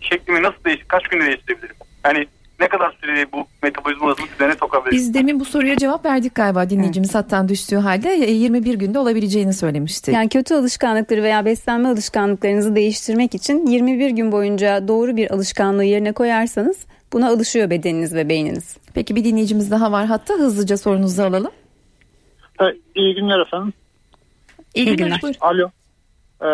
[0.00, 1.76] şeklimi nasıl değiş, kaç günde değiştirebilirim?
[2.04, 2.26] Yani
[2.60, 4.98] ne kadar sürede bu metabolizma hızını düzene sokabilirim?
[4.98, 9.52] Biz demin bu soruya cevap verdik galiba dinleyicimiz hattan düştüğü halde e, 21 günde olabileceğini
[9.54, 10.10] söylemişti.
[10.10, 16.12] Yani kötü alışkanlıkları veya beslenme alışkanlıklarınızı değiştirmek için 21 gün boyunca doğru bir alışkanlığı yerine
[16.12, 16.76] koyarsanız
[17.12, 18.76] buna alışıyor bedeniniz ve beyniniz.
[18.94, 21.50] Peki bir dinleyicimiz daha var hatta hızlıca sorunuzu alalım.
[22.94, 23.72] iyi günler efendim.
[24.74, 25.06] İyi, İyi günler.
[25.06, 25.22] günler.
[25.22, 25.38] Buyurun.
[25.40, 25.70] Alo.
[26.42, 26.46] Ee,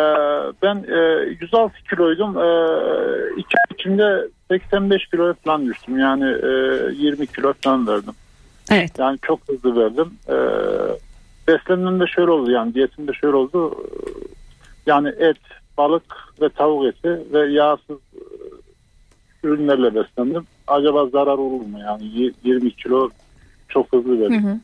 [0.63, 2.39] ben e, 106 kiloydum.
[2.39, 5.99] Ee, iki ay içinde 85 kilo falan düştüm.
[5.99, 6.49] Yani e,
[6.97, 8.13] 20 kilo falan verdim.
[8.73, 8.91] Evet.
[8.99, 10.13] Yani çok hızlı verdim.
[10.29, 10.35] Ee,
[11.49, 13.87] beslenmemde şöyle oldu yani diyetimde şöyle oldu.
[14.87, 15.37] Yani et,
[15.79, 16.05] balık
[16.41, 18.21] ve tavuk eti ve yağsız e,
[19.45, 20.47] ürünlerle beslendim.
[20.67, 23.11] Acaba zarar olur mu yani Y- 20 kilo
[23.69, 24.61] çok hızlı verdim.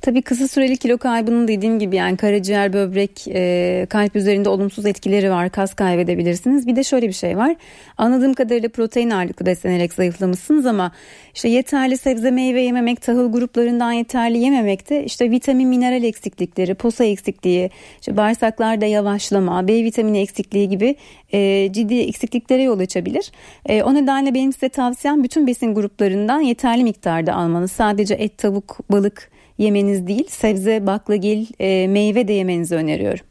[0.00, 5.30] Tabii kısa süreli kilo kaybının dediğim gibi yani karaciğer, böbrek, e, kalp üzerinde olumsuz etkileri
[5.30, 5.50] var.
[5.50, 6.66] Kas kaybedebilirsiniz.
[6.66, 7.56] Bir de şöyle bir şey var.
[7.98, 10.92] Anladığım kadarıyla protein ağırlıklı beslenerek zayıflamışsınız ama
[11.34, 17.04] işte yeterli sebze meyve yememek, tahıl gruplarından yeterli yememek de işte vitamin mineral eksiklikleri, posa
[17.04, 17.70] eksikliği,
[18.00, 20.96] işte bağırsaklarda yavaşlama, B vitamini eksikliği gibi
[21.32, 23.32] e, ciddi eksikliklere yol açabilir.
[23.66, 27.72] E, o nedenle benim size tavsiyem bütün besin gruplarından yeterli miktarda almanız.
[27.72, 29.30] Sadece et, tavuk, balık
[29.60, 33.29] yemeniz değil sebze, baklagil, e, meyve de yemenizi öneriyorum.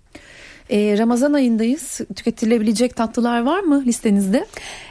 [0.69, 2.01] Ee, Ramazan ayındayız.
[2.15, 4.45] Tüketilebilecek tatlılar var mı listenizde?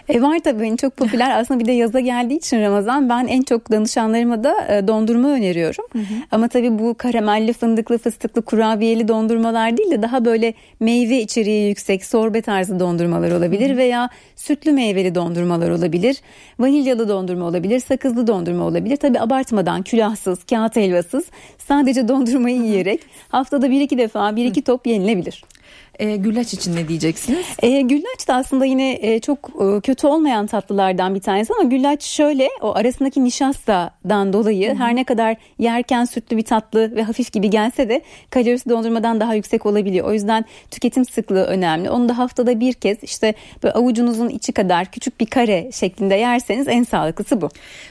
[0.09, 3.43] E var tabii en çok popüler aslında bir de yaza geldiği için Ramazan ben en
[3.43, 5.85] çok danışanlarıma da e, dondurma öneriyorum.
[6.31, 12.05] Ama tabii bu karamelli, fındıklı, fıstıklı, kurabiyeli dondurmalar değil de daha böyle meyve içeriği yüksek
[12.05, 16.17] sorbe tarzı dondurmalar olabilir veya sütlü meyveli dondurmalar olabilir.
[16.59, 18.97] Vanilyalı dondurma olabilir, sakızlı dondurma olabilir.
[18.97, 21.25] Tabii abartmadan külahsız, kağıt helvasız
[21.59, 25.45] sadece dondurmayı yiyerek haftada bir iki defa bir iki top yenilebilir.
[25.99, 27.47] Ee, güllaç için ne diyeceksiniz?
[27.63, 32.05] E, güllaç da aslında yine e, çok e, kötü olmayan tatlılardan bir tanesi ama güllaç
[32.05, 37.51] şöyle o arasındaki nişastadan dolayı her ne kadar yerken sütlü bir tatlı ve hafif gibi
[37.51, 40.07] gelse de kalorisi dondurmadan daha yüksek olabiliyor.
[40.07, 41.91] O yüzden tüketim sıklığı önemli.
[41.91, 46.69] Onu da haftada bir kez işte böyle avucunuzun içi kadar küçük bir kare şeklinde yerseniz
[46.69, 47.49] en sağlıklısı bu.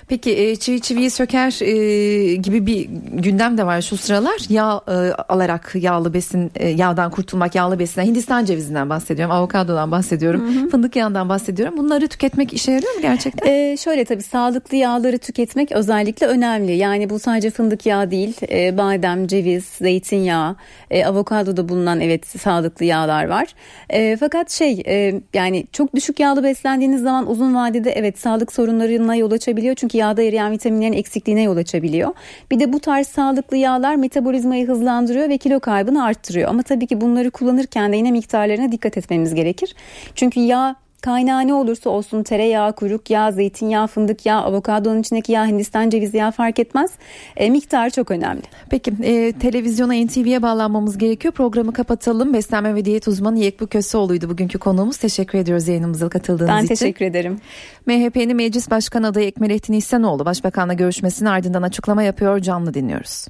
[0.07, 4.41] Peki e, çivi çiviyi söker e, gibi bir gündem de var şu sıralar.
[4.49, 4.91] Yağ e,
[5.33, 7.96] alarak yağlı besin, e, yağdan kurtulmak, yağlı besin.
[8.05, 11.77] Hindistan cevizinden bahsediyorum, avokadodan bahsediyorum, fındık yağından bahsediyorum.
[11.77, 13.47] Bunları tüketmek işe yarıyor mu gerçekten?
[13.47, 16.71] Ee, şöyle tabii sağlıklı yağları tüketmek özellikle önemli.
[16.71, 20.55] Yani bu sadece fındık yağı değil, e, badem, ceviz, zeytinyağı,
[20.91, 23.47] e, avokadoda bulunan evet sağlıklı yağlar var.
[23.89, 29.15] E, fakat şey e, yani çok düşük yağlı beslendiğiniz zaman uzun vadede evet sağlık sorunlarına
[29.15, 29.75] yol açabiliyor.
[29.75, 32.13] Çünkü yağda eriyen vitaminlerin eksikliğine yol açabiliyor.
[32.51, 36.49] Bir de bu tarz sağlıklı yağlar metabolizmayı hızlandırıyor ve kilo kaybını arttırıyor.
[36.49, 39.75] Ama tabii ki bunları kullanırken de yine miktarlarına dikkat etmemiz gerekir.
[40.15, 45.45] Çünkü yağ Kaynağı ne olursa olsun tereyağı, kuyruk yağı, zeytinyağı, fındık yağı, avokadonun içindeki yağ,
[45.45, 46.91] hindistan cevizi yağı fark etmez.
[47.35, 48.41] E, miktar çok önemli.
[48.69, 51.33] Peki e, televizyona NTV'ye bağlanmamız gerekiyor.
[51.33, 52.33] Programı kapatalım.
[52.33, 54.97] Beslenme ve diyet uzmanı Yekbu Köseoğlu'ydu bugünkü konuğumuz.
[54.97, 56.67] Teşekkür ediyoruz yayınımıza katıldığınız Ben için.
[56.67, 57.39] teşekkür ederim.
[57.85, 62.39] MHP'nin meclis başkanı adayı Ekmelettin İhsanoğlu başbakanla görüşmesinin ardından açıklama yapıyor.
[62.39, 63.25] Canlı dinliyoruz.